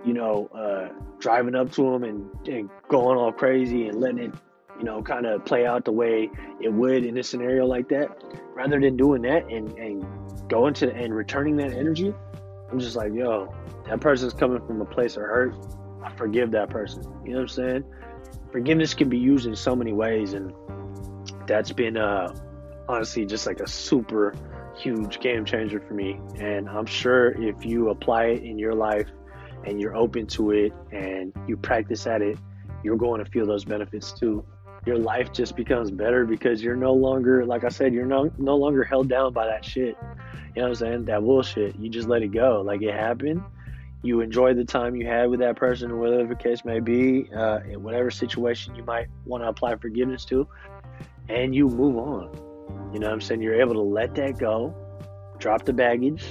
you 0.06 0.13
know 0.13 0.47
uh, 0.54 0.89
driving 1.19 1.56
up 1.56 1.71
to 1.73 1.91
them 1.91 2.04
and, 2.04 2.30
and 2.47 2.69
going 2.88 3.17
all 3.17 3.32
crazy 3.32 3.88
and 3.88 3.99
letting 3.99 4.19
it 4.19 4.34
you 4.78 4.84
know, 4.84 5.02
kind 5.02 5.26
of 5.26 5.45
play 5.45 5.65
out 5.65 5.86
the 5.86 5.91
way 5.91 6.30
it 6.62 6.71
would 6.71 7.06
in 7.06 7.17
a 7.17 7.23
scenario 7.23 7.65
like 7.65 7.89
that, 7.89 8.23
rather 8.54 8.80
than 8.80 8.97
doing 8.97 9.21
that 9.23 9.47
and, 9.49 9.71
and 9.78 10.06
going 10.49 10.73
to 10.73 10.93
and 10.93 11.15
returning 11.15 11.56
that 11.58 11.73
energy, 11.73 12.13
I'm 12.74 12.80
just 12.80 12.96
like, 12.96 13.14
yo, 13.14 13.54
that 13.86 14.02
person's 14.02 14.34
coming 14.34 14.60
from 14.66 14.82
a 14.82 14.86
place 14.86 15.16
of 15.16 15.22
hurt. 15.22 15.54
I 16.04 16.10
forgive 16.16 16.50
that 16.52 16.72
person. 16.72 17.04
You 17.24 17.34
know 17.34 17.36
what 17.36 17.42
I'm 17.42 17.48
saying? 17.48 17.84
Forgiveness 18.52 18.96
can 18.96 19.10
be 19.10 19.20
used 19.20 19.46
in 19.46 19.56
so 19.56 19.76
many 19.76 19.94
ways, 19.94 20.34
and 20.34 20.52
that's 21.46 21.72
been 21.72 21.98
uh, 21.98 22.34
honestly 22.90 23.28
just 23.28 23.46
like 23.46 23.60
a 23.60 23.68
super 23.68 24.34
huge 24.76 25.20
game 25.20 25.46
changer 25.46 25.80
for 25.88 25.94
me. 25.94 26.20
And 26.40 26.68
I'm 26.68 26.88
sure 26.88 27.40
if 27.40 27.64
you 27.64 27.90
apply 27.92 28.26
it 28.26 28.44
in 28.44 28.58
your 28.58 28.74
life 28.74 29.08
and 29.68 29.80
you're 29.80 29.96
open 29.96 30.26
to 30.30 30.50
it 30.50 30.74
and 30.92 31.32
you 31.48 31.58
practice 31.58 32.08
at 32.08 32.24
it, 32.24 32.40
you're 32.84 32.98
going 32.98 33.24
to 33.24 33.30
feel 33.30 33.46
those 33.46 33.66
benefits 33.66 34.14
too 34.14 34.44
your 34.86 34.98
life 34.98 35.32
just 35.32 35.56
becomes 35.56 35.91
better 35.91 36.26
because 36.26 36.62
you're 36.62 36.76
no 36.76 36.93
longer, 36.93 37.46
like 37.46 37.63
I 37.63 37.69
said, 37.69 37.93
you're 37.93 38.06
no, 38.06 38.32
no 38.38 38.56
longer 38.56 38.84
held 38.84 39.08
down 39.08 39.34
by 39.34 39.46
that 39.48 39.63
shit. 39.63 39.98
You 40.56 40.62
know 40.62 40.63
what 40.63 40.67
I'm 40.69 40.76
saying? 40.76 41.06
That 41.06 41.22
bullshit. 41.22 41.78
You 41.78 41.89
just 41.89 42.08
let 42.08 42.22
it 42.22 42.30
go. 42.30 42.62
Like 42.65 42.82
it 42.82 42.93
happened. 42.93 43.43
You 44.02 44.19
enjoy 44.19 44.54
the 44.54 44.65
time 44.65 44.96
you 44.96 45.08
had 45.08 45.30
with 45.30 45.39
that 45.39 45.56
person, 45.56 45.98
whatever 45.98 46.28
the 46.28 46.36
case 46.36 46.65
may 46.65 46.82
be, 46.82 47.30
uh, 47.34 47.60
in 47.69 47.82
whatever 47.82 48.12
situation 48.12 48.76
you 48.76 48.84
might 48.84 49.08
want 49.26 49.43
to 49.43 49.48
apply 49.48 49.76
forgiveness 49.78 50.26
to, 50.26 50.46
and 51.30 51.56
you 51.56 51.69
move 51.69 51.96
on. 51.98 52.30
You 52.93 53.00
know 53.00 53.08
what 53.08 53.13
I'm 53.13 53.22
saying? 53.22 53.41
You're 53.41 53.62
able 53.62 53.76
to 53.76 53.82
let 53.82 54.13
that 54.15 54.38
go, 54.38 54.76
drop 55.39 55.63
the 55.63 55.72
baggage, 55.72 56.26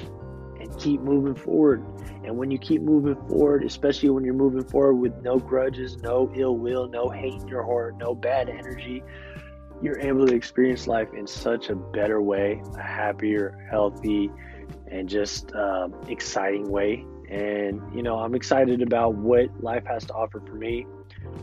and 0.62 0.79
keep 0.79 1.01
moving 1.01 1.35
forward. 1.35 1.85
And 2.25 2.37
when 2.37 2.51
you 2.51 2.59
keep 2.59 2.83
moving 2.83 3.16
forward, 3.29 3.64
especially 3.64 4.11
when 4.11 4.25
you're 4.25 4.35
moving 4.35 4.64
forward 4.64 4.94
with 4.94 5.20
no 5.22 5.38
grudges, 5.38 5.96
no 5.98 6.33
ill 6.37 6.57
will, 6.57 6.88
no 6.88 7.09
hate 7.09 7.35
in 7.35 7.48
your 7.48 7.64
heart, 7.64 7.98
no 7.98 8.14
bad 8.14 8.48
energy, 8.48 9.03
you're 9.83 9.98
able 9.98 10.27
to 10.27 10.35
experience 10.35 10.87
life 10.87 11.09
in 11.12 11.27
such 11.27 11.68
a 11.68 11.75
better 11.75 12.22
way, 12.22 12.62
a 12.79 12.83
happier, 12.83 13.66
healthy, 13.68 14.31
and 14.90 15.09
just 15.09 15.53
um, 15.55 15.94
exciting 16.09 16.70
way. 16.70 17.05
And 17.29 17.83
you 17.94 18.03
know, 18.03 18.18
I'm 18.18 18.35
excited 18.35 18.83
about 18.83 19.14
what 19.14 19.48
life 19.62 19.85
has 19.87 20.05
to 20.07 20.12
offer 20.12 20.40
for 20.40 20.55
me. 20.55 20.87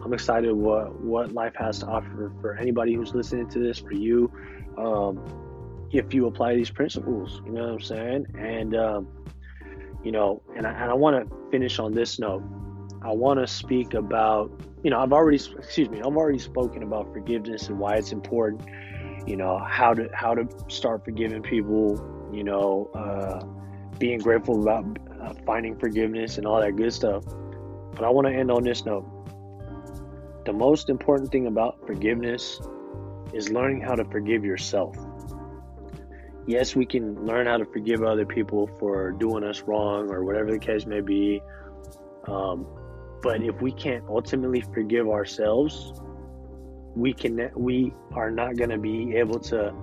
I'm 0.03 0.13
excited 0.13 0.53
what 0.53 0.97
what 1.01 1.33
life 1.33 1.55
has 1.55 1.79
to 1.79 1.87
offer 1.87 2.31
for 2.39 2.55
anybody 2.55 2.93
who's 2.93 3.13
listening 3.13 3.49
to 3.49 3.59
this, 3.59 3.79
for 3.79 3.93
you. 3.93 4.31
Um, 4.77 5.48
if 5.91 6.13
you 6.13 6.27
apply 6.27 6.55
these 6.55 6.69
principles, 6.69 7.41
you 7.45 7.51
know 7.51 7.63
what 7.63 7.73
I'm 7.73 7.81
saying? 7.81 8.25
And 8.37 8.75
um, 8.75 9.07
you 10.03 10.11
know, 10.11 10.41
and 10.55 10.65
I, 10.65 10.71
and 10.71 10.91
I 10.91 10.93
want 10.93 11.29
to 11.29 11.35
finish 11.51 11.79
on 11.79 11.93
this 11.93 12.19
note. 12.19 12.43
I 13.01 13.11
want 13.11 13.39
to 13.39 13.47
speak 13.47 13.93
about, 13.93 14.51
you 14.83 14.89
know, 14.89 14.99
I've 14.99 15.13
already, 15.13 15.37
excuse 15.57 15.89
me, 15.89 15.99
I've 15.99 16.17
already 16.17 16.39
spoken 16.39 16.83
about 16.83 17.13
forgiveness 17.13 17.69
and 17.69 17.79
why 17.79 17.95
it's 17.95 18.11
important. 18.11 18.67
You 19.27 19.37
know, 19.37 19.57
how 19.59 19.93
to 19.93 20.09
how 20.13 20.33
to 20.33 20.47
start 20.67 21.05
forgiving 21.05 21.41
people. 21.41 22.05
You 22.31 22.43
know, 22.43 22.89
uh, 22.93 23.43
being 23.97 24.19
grateful 24.19 24.61
about 24.61 24.85
uh, 25.21 25.33
finding 25.45 25.77
forgiveness 25.77 26.37
and 26.37 26.45
all 26.45 26.59
that 26.61 26.75
good 26.75 26.93
stuff. 26.93 27.23
But 27.93 28.03
I 28.03 28.09
want 28.09 28.27
to 28.27 28.33
end 28.33 28.51
on 28.51 28.63
this 28.63 28.85
note. 28.85 29.05
The 30.45 30.53
most 30.53 30.89
important 30.89 31.31
thing 31.31 31.47
about 31.47 31.85
forgiveness 31.85 32.59
is 33.33 33.49
learning 33.49 33.81
how 33.81 33.95
to 33.95 34.05
forgive 34.05 34.45
yourself 34.45 34.95
yes, 36.49 36.75
we 36.75 36.85
can 36.85 37.25
learn 37.27 37.45
how 37.45 37.57
to 37.57 37.65
forgive 37.65 38.03
other 38.03 38.25
people 38.25 38.67
for 38.79 39.11
doing 39.11 39.43
us 39.43 39.61
wrong 39.61 40.09
or 40.09 40.25
whatever 40.25 40.51
the 40.51 40.57
case 40.57 40.87
may 40.87 40.99
be. 40.99 41.41
Um, 42.27 42.65
but 43.21 43.43
if 43.43 43.61
we 43.61 43.71
can't 43.71 44.03
ultimately 44.09 44.61
forgive 44.61 45.07
ourselves, 45.07 45.93
we 46.95 47.13
can 47.13 47.51
we 47.55 47.93
are 48.13 48.31
not 48.31 48.57
going 48.57 48.71
to 48.71 48.79
be 48.79 49.15
able 49.15 49.39
to 49.41 49.73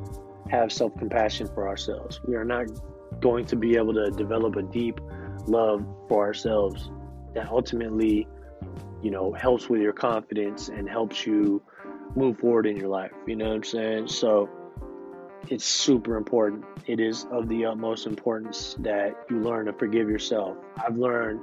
have 0.50 0.72
self 0.72 0.96
compassion 0.98 1.46
for 1.54 1.68
ourselves. 1.68 2.20
We 2.26 2.34
are 2.34 2.44
not 2.44 2.66
going 3.20 3.46
to 3.46 3.56
be 3.56 3.76
able 3.76 3.94
to 3.94 4.10
develop 4.10 4.56
a 4.56 4.62
deep 4.62 5.00
love 5.46 5.86
for 6.08 6.26
ourselves 6.26 6.90
that 7.34 7.48
ultimately, 7.48 8.26
you 9.02 9.12
know, 9.12 9.32
helps 9.32 9.68
with 9.68 9.80
your 9.80 9.92
confidence 9.92 10.68
and 10.68 10.88
helps 10.88 11.26
you 11.26 11.62
move 12.16 12.38
forward 12.38 12.66
in 12.66 12.76
your 12.76 12.88
life. 12.88 13.12
You 13.26 13.36
know 13.36 13.48
what 13.48 13.54
I'm 13.54 13.64
saying? 13.64 14.08
So 14.08 14.48
it's 15.48 15.64
super 15.64 16.16
important. 16.16 16.64
It 16.86 17.00
is 17.00 17.26
of 17.30 17.48
the 17.48 17.66
utmost 17.66 18.06
importance 18.06 18.76
that 18.80 19.26
you 19.30 19.40
learn 19.40 19.66
to 19.66 19.72
forgive 19.72 20.08
yourself. 20.08 20.56
I've 20.76 20.96
learned 20.96 21.40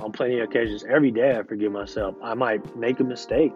on 0.00 0.12
plenty 0.12 0.38
of 0.40 0.48
occasions 0.48 0.84
every 0.88 1.10
day 1.10 1.36
I 1.36 1.42
forgive 1.42 1.72
myself. 1.72 2.16
I 2.22 2.34
might 2.34 2.76
make 2.76 3.00
a 3.00 3.04
mistake. 3.04 3.52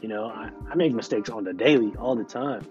You 0.00 0.08
know, 0.08 0.24
I, 0.24 0.50
I 0.70 0.74
make 0.74 0.92
mistakes 0.92 1.30
on 1.30 1.44
the 1.44 1.52
daily, 1.52 1.92
all 1.98 2.14
the 2.14 2.24
time. 2.24 2.62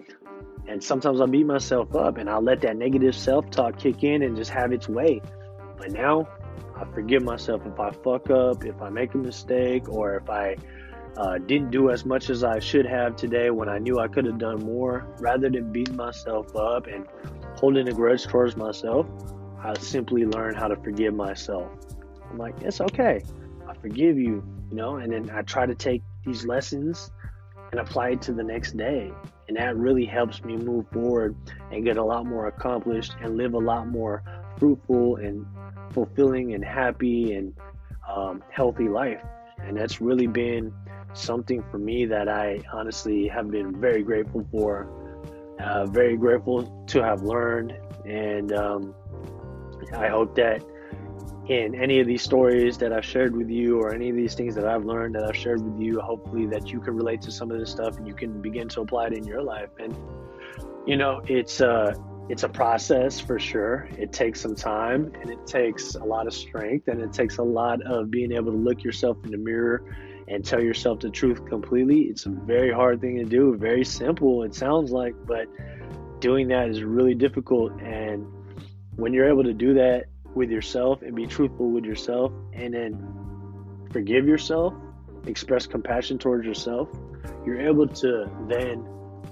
And 0.66 0.82
sometimes 0.82 1.20
I 1.20 1.26
beat 1.26 1.46
myself 1.46 1.94
up 1.94 2.16
and 2.16 2.28
I 2.28 2.38
let 2.38 2.60
that 2.62 2.76
negative 2.76 3.14
self 3.14 3.50
talk 3.50 3.78
kick 3.78 4.02
in 4.04 4.22
and 4.22 4.36
just 4.36 4.50
have 4.50 4.72
its 4.72 4.88
way. 4.88 5.20
But 5.76 5.92
now 5.92 6.28
I 6.76 6.84
forgive 6.92 7.22
myself 7.22 7.62
if 7.66 7.78
I 7.78 7.90
fuck 7.90 8.30
up, 8.30 8.64
if 8.64 8.80
I 8.80 8.88
make 8.90 9.14
a 9.14 9.18
mistake, 9.18 9.88
or 9.88 10.16
if 10.16 10.30
I 10.30 10.56
uh, 11.16 11.38
didn't 11.38 11.70
do 11.70 11.90
as 11.90 12.04
much 12.04 12.30
as 12.30 12.44
I 12.44 12.58
should 12.58 12.86
have 12.86 13.16
today 13.16 13.50
when 13.50 13.68
I 13.68 13.78
knew 13.78 13.98
I 13.98 14.08
could 14.08 14.24
have 14.24 14.38
done 14.38 14.64
more. 14.64 15.06
Rather 15.18 15.50
than 15.50 15.72
beating 15.72 15.96
myself 15.96 16.54
up 16.56 16.86
and 16.86 17.06
holding 17.56 17.88
a 17.88 17.92
grudge 17.92 18.24
towards 18.26 18.56
myself, 18.56 19.06
I 19.62 19.74
simply 19.78 20.24
learned 20.24 20.56
how 20.56 20.68
to 20.68 20.76
forgive 20.76 21.14
myself. 21.14 21.70
I'm 22.30 22.38
like, 22.38 22.54
it's 22.62 22.80
okay. 22.80 23.22
I 23.68 23.74
forgive 23.74 24.18
you, 24.18 24.42
you 24.70 24.76
know, 24.76 24.96
and 24.96 25.12
then 25.12 25.30
I 25.30 25.42
try 25.42 25.66
to 25.66 25.74
take 25.74 26.02
these 26.24 26.46
lessons 26.46 27.10
and 27.70 27.80
apply 27.80 28.10
it 28.10 28.22
to 28.22 28.32
the 28.32 28.42
next 28.42 28.76
day. 28.76 29.12
And 29.48 29.56
that 29.56 29.76
really 29.76 30.04
helps 30.04 30.44
me 30.44 30.56
move 30.56 30.86
forward 30.92 31.36
and 31.72 31.84
get 31.84 31.96
a 31.96 32.04
lot 32.04 32.24
more 32.24 32.46
accomplished 32.46 33.14
and 33.20 33.36
live 33.36 33.54
a 33.54 33.58
lot 33.58 33.88
more 33.88 34.22
fruitful 34.58 35.16
and 35.16 35.44
fulfilling 35.90 36.54
and 36.54 36.64
happy 36.64 37.34
and 37.34 37.54
um, 38.08 38.42
healthy 38.50 38.88
life. 38.88 39.20
And 39.58 39.76
that's 39.76 40.00
really 40.00 40.26
been 40.26 40.72
something 41.14 41.64
for 41.70 41.78
me 41.78 42.04
that 42.06 42.28
I 42.28 42.60
honestly 42.72 43.28
have 43.28 43.50
been 43.50 43.80
very 43.80 44.02
grateful 44.02 44.46
for. 44.50 44.88
Uh, 45.60 45.84
very 45.86 46.16
grateful 46.16 46.84
to 46.86 47.02
have 47.02 47.22
learned, 47.22 47.76
and 48.06 48.50
um, 48.54 48.94
I 49.92 50.08
hope 50.08 50.34
that 50.36 50.64
in 51.50 51.74
any 51.74 52.00
of 52.00 52.06
these 52.06 52.22
stories 52.22 52.78
that 52.78 52.92
I've 52.92 53.04
shared 53.04 53.36
with 53.36 53.50
you, 53.50 53.78
or 53.78 53.92
any 53.92 54.08
of 54.08 54.16
these 54.16 54.34
things 54.34 54.54
that 54.54 54.66
I've 54.66 54.84
learned 54.84 55.16
that 55.16 55.24
I've 55.24 55.36
shared 55.36 55.60
with 55.60 55.78
you, 55.78 56.00
hopefully 56.00 56.46
that 56.46 56.68
you 56.68 56.80
can 56.80 56.94
relate 56.94 57.20
to 57.22 57.32
some 57.32 57.50
of 57.50 57.58
this 57.58 57.70
stuff 57.70 57.98
and 57.98 58.06
you 58.06 58.14
can 58.14 58.40
begin 58.40 58.68
to 58.70 58.80
apply 58.80 59.08
it 59.08 59.12
in 59.12 59.24
your 59.24 59.42
life. 59.42 59.68
And 59.78 59.94
you 60.86 60.96
know, 60.96 61.20
it's 61.26 61.60
uh, 61.60 61.94
it's 62.30 62.44
a 62.44 62.48
process 62.48 63.20
for 63.20 63.38
sure. 63.38 63.88
It 63.98 64.12
takes 64.12 64.40
some 64.40 64.54
time, 64.54 65.12
and 65.20 65.28
it 65.28 65.46
takes 65.46 65.94
a 65.96 66.04
lot 66.04 66.26
of 66.26 66.32
strength, 66.32 66.88
and 66.88 67.02
it 67.02 67.12
takes 67.12 67.38
a 67.38 67.42
lot 67.42 67.82
of 67.82 68.10
being 68.10 68.32
able 68.32 68.52
to 68.52 68.58
look 68.58 68.82
yourself 68.82 69.18
in 69.24 69.30
the 69.30 69.36
mirror 69.36 69.84
and 70.30 70.44
tell 70.44 70.62
yourself 70.62 71.00
the 71.00 71.10
truth 71.10 71.44
completely. 71.46 72.02
It's 72.02 72.24
a 72.24 72.30
very 72.30 72.72
hard 72.72 73.00
thing 73.00 73.16
to 73.16 73.24
do, 73.24 73.56
very 73.56 73.84
simple, 73.84 74.44
it 74.44 74.54
sounds 74.54 74.92
like, 74.92 75.14
but 75.26 75.48
doing 76.20 76.48
that 76.48 76.68
is 76.68 76.84
really 76.84 77.14
difficult. 77.14 77.72
And 77.80 78.24
when 78.94 79.12
you're 79.12 79.28
able 79.28 79.42
to 79.42 79.52
do 79.52 79.74
that 79.74 80.04
with 80.34 80.48
yourself 80.48 81.02
and 81.02 81.16
be 81.16 81.26
truthful 81.26 81.70
with 81.70 81.84
yourself 81.84 82.32
and 82.52 82.72
then 82.72 83.88
forgive 83.90 84.26
yourself, 84.26 84.72
express 85.26 85.66
compassion 85.66 86.16
towards 86.16 86.46
yourself, 86.46 86.88
you're 87.44 87.60
able 87.60 87.88
to 87.88 88.30
then 88.48 88.86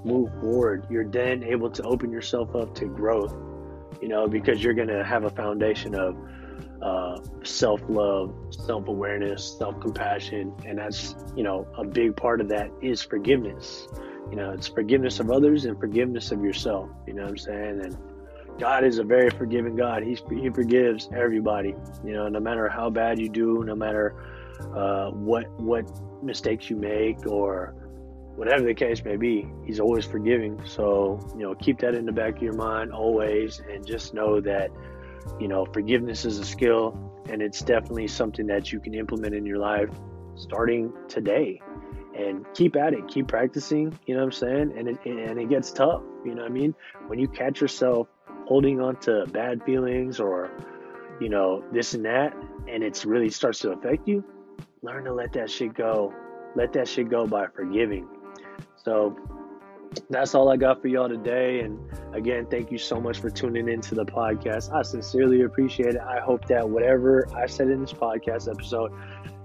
move 0.05 0.31
forward. 0.41 0.85
You're 0.91 1.09
then 1.09 1.45
able 1.45 1.71
to 1.71 1.83
open 1.85 2.11
yourself 2.11 2.57
up 2.57 2.75
to 2.75 2.87
growth, 2.87 3.37
you 4.03 4.09
know, 4.09 4.27
because 4.27 4.65
you're 4.65 4.75
going 4.75 4.89
to 4.89 5.05
have 5.05 5.23
a 5.23 5.31
foundation 5.31 5.95
of 5.95 6.17
uh, 6.83 7.19
self 7.45 7.81
love, 7.89 8.35
self 8.51 8.89
awareness, 8.89 9.57
self 9.59 9.81
compassion. 9.81 10.53
And 10.65 10.79
that's, 10.79 11.15
you 11.37 11.43
know, 11.43 11.67
a 11.77 11.85
big 11.85 12.17
part 12.17 12.41
of 12.41 12.49
that 12.49 12.71
is 12.83 13.03
forgiveness. 13.03 13.89
You 14.31 14.37
know, 14.37 14.51
it's 14.51 14.69
forgiveness 14.69 15.21
of 15.21 15.31
others 15.31 15.65
and 15.65 15.79
forgiveness 15.79 16.33
of 16.33 16.43
yourself. 16.43 16.91
You 17.07 17.15
know 17.15 17.23
what 17.23 17.31
I'm 17.31 17.39
saying? 17.39 17.81
And 17.83 17.97
God 18.59 18.85
is 18.85 18.99
a 18.99 19.05
very 19.05 19.31
forgiving 19.31 19.77
God. 19.77 20.03
He's, 20.03 20.21
he 20.31 20.51
forgives 20.51 21.09
everybody, 21.15 21.75
you 22.05 22.13
know, 22.13 22.29
no 22.29 22.41
matter 22.41 22.69
how 22.69 22.91
bad 22.91 23.19
you 23.19 23.29
do, 23.29 23.63
no 23.65 23.75
matter 23.75 24.15
uh, 24.75 25.11
what, 25.11 25.49
what 25.61 25.89
mistakes 26.23 26.69
you 26.69 26.77
make 26.77 27.27
or 27.27 27.75
whatever 28.35 28.65
the 28.65 28.75
case 28.75 29.05
may 29.05 29.17
be, 29.17 29.49
he's 29.65 29.81
always 29.81 30.05
forgiving. 30.05 30.61
So, 30.65 31.21
you 31.35 31.43
know, 31.43 31.55
keep 31.55 31.79
that 31.81 31.95
in 31.95 32.05
the 32.05 32.13
back 32.13 32.37
of 32.37 32.43
your 32.43 32.55
mind 32.55 32.93
always 32.93 33.61
and 33.61 33.87
just 33.87 34.13
know 34.13 34.41
that 34.41 34.71
you 35.41 35.49
know, 35.49 35.67
forgiveness 35.67 36.25
is 36.25 36.39
a 36.39 36.45
skill 36.45 36.97
and 37.29 37.43
it's 37.43 37.61
definitely 37.61 38.09
something 38.09 38.47
that 38.47 38.73
you 38.73 38.81
can 38.81 38.95
implement 38.95 39.35
in 39.35 39.45
your 39.45 39.59
life 39.59 39.91
starting 40.37 40.93
today 41.09 41.61
and 42.17 42.45
keep 42.55 42.75
at 42.77 42.95
it, 42.95 43.07
keep 43.09 43.29
practicing, 43.29 43.97
you 44.07 44.15
know 44.15 44.21
what 44.21 44.27
I'm 44.27 44.33
saying? 44.33 44.75
And 44.77 44.89
it, 44.89 44.99
and 45.05 45.39
it 45.39 45.49
gets 45.49 45.73
tough, 45.73 46.03
you 46.25 46.35
know 46.35 46.43
what 46.43 46.51
I 46.51 46.55
mean? 46.55 46.75
When 47.07 47.19
you 47.19 47.29
catch 47.29 47.61
yourself 47.61 48.09
holding 48.47 48.81
on 48.81 48.97
to 49.01 49.27
bad 49.27 49.63
feelings 49.65 50.19
or, 50.19 50.51
you 51.21 51.29
know, 51.29 51.65
this 51.73 51.95
and 51.95 52.05
that, 52.07 52.35
and 52.69 52.83
it's 52.83 53.05
really 53.05 53.31
starts 53.31 53.61
to 53.61 53.73
affect 53.73 54.09
you, 54.09 54.25
learn 54.83 55.05
to 55.05 55.13
let 55.13 55.33
that 55.35 55.51
shit 55.51 55.75
go. 55.75 56.13
Let 56.57 56.73
that 56.73 56.89
shit 56.89 57.09
go 57.11 57.27
by 57.27 57.47
forgiving. 57.55 58.09
So 58.83 59.17
that's 60.11 60.35
all 60.35 60.49
I 60.49 60.57
got 60.57 60.81
for 60.81 60.89
y'all 60.89 61.09
today. 61.09 61.61
And 61.61 61.79
again, 62.15 62.47
thank 62.51 62.71
you 62.71 62.79
so 62.79 63.01
much 63.01 63.21
for 63.21 63.31
tuning 63.31 63.69
into 63.69 63.95
the 63.95 64.05
podcast. 64.05 64.73
I 64.73 64.83
sincerely 64.83 65.43
appreciate 65.43 65.95
it. 65.95 66.01
I 66.01 66.21
hope 66.21 66.47
that 66.49 66.69
whatever 66.69 67.29
I 67.35 67.47
said 67.47 67.69
in 67.69 67.81
this 67.81 67.93
podcast 67.93 68.51
episode, 68.51 68.93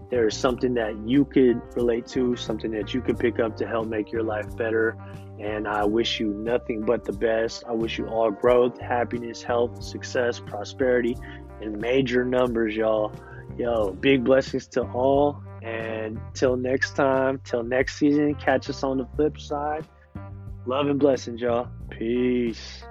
there 0.09 0.27
is 0.27 0.37
something 0.37 0.75
that 0.75 0.95
you 1.07 1.25
could 1.25 1.61
relate 1.75 2.07
to, 2.07 2.35
something 2.35 2.71
that 2.71 2.93
you 2.93 3.01
could 3.01 3.17
pick 3.17 3.39
up 3.39 3.57
to 3.57 3.67
help 3.67 3.87
make 3.87 4.11
your 4.11 4.23
life 4.23 4.55
better. 4.55 4.95
And 5.39 5.67
I 5.67 5.85
wish 5.85 6.19
you 6.19 6.27
nothing 6.27 6.81
but 6.81 7.03
the 7.03 7.13
best. 7.13 7.63
I 7.67 7.71
wish 7.71 7.97
you 7.97 8.07
all 8.07 8.29
growth, 8.29 8.79
happiness, 8.79 9.41
health, 9.41 9.83
success, 9.83 10.39
prosperity 10.39 11.17
in 11.61 11.79
major 11.79 12.23
numbers, 12.23 12.75
y'all. 12.75 13.11
Yo, 13.57 13.91
big 13.93 14.23
blessings 14.23 14.67
to 14.67 14.83
all. 14.91 15.43
And 15.63 16.19
till 16.33 16.57
next 16.57 16.95
time, 16.95 17.39
till 17.43 17.63
next 17.63 17.95
season, 17.95 18.35
catch 18.35 18.69
us 18.69 18.83
on 18.83 18.97
the 18.97 19.07
flip 19.15 19.39
side. 19.39 19.87
Love 20.65 20.87
and 20.87 20.99
blessings, 20.99 21.41
y'all. 21.41 21.67
Peace. 21.89 22.83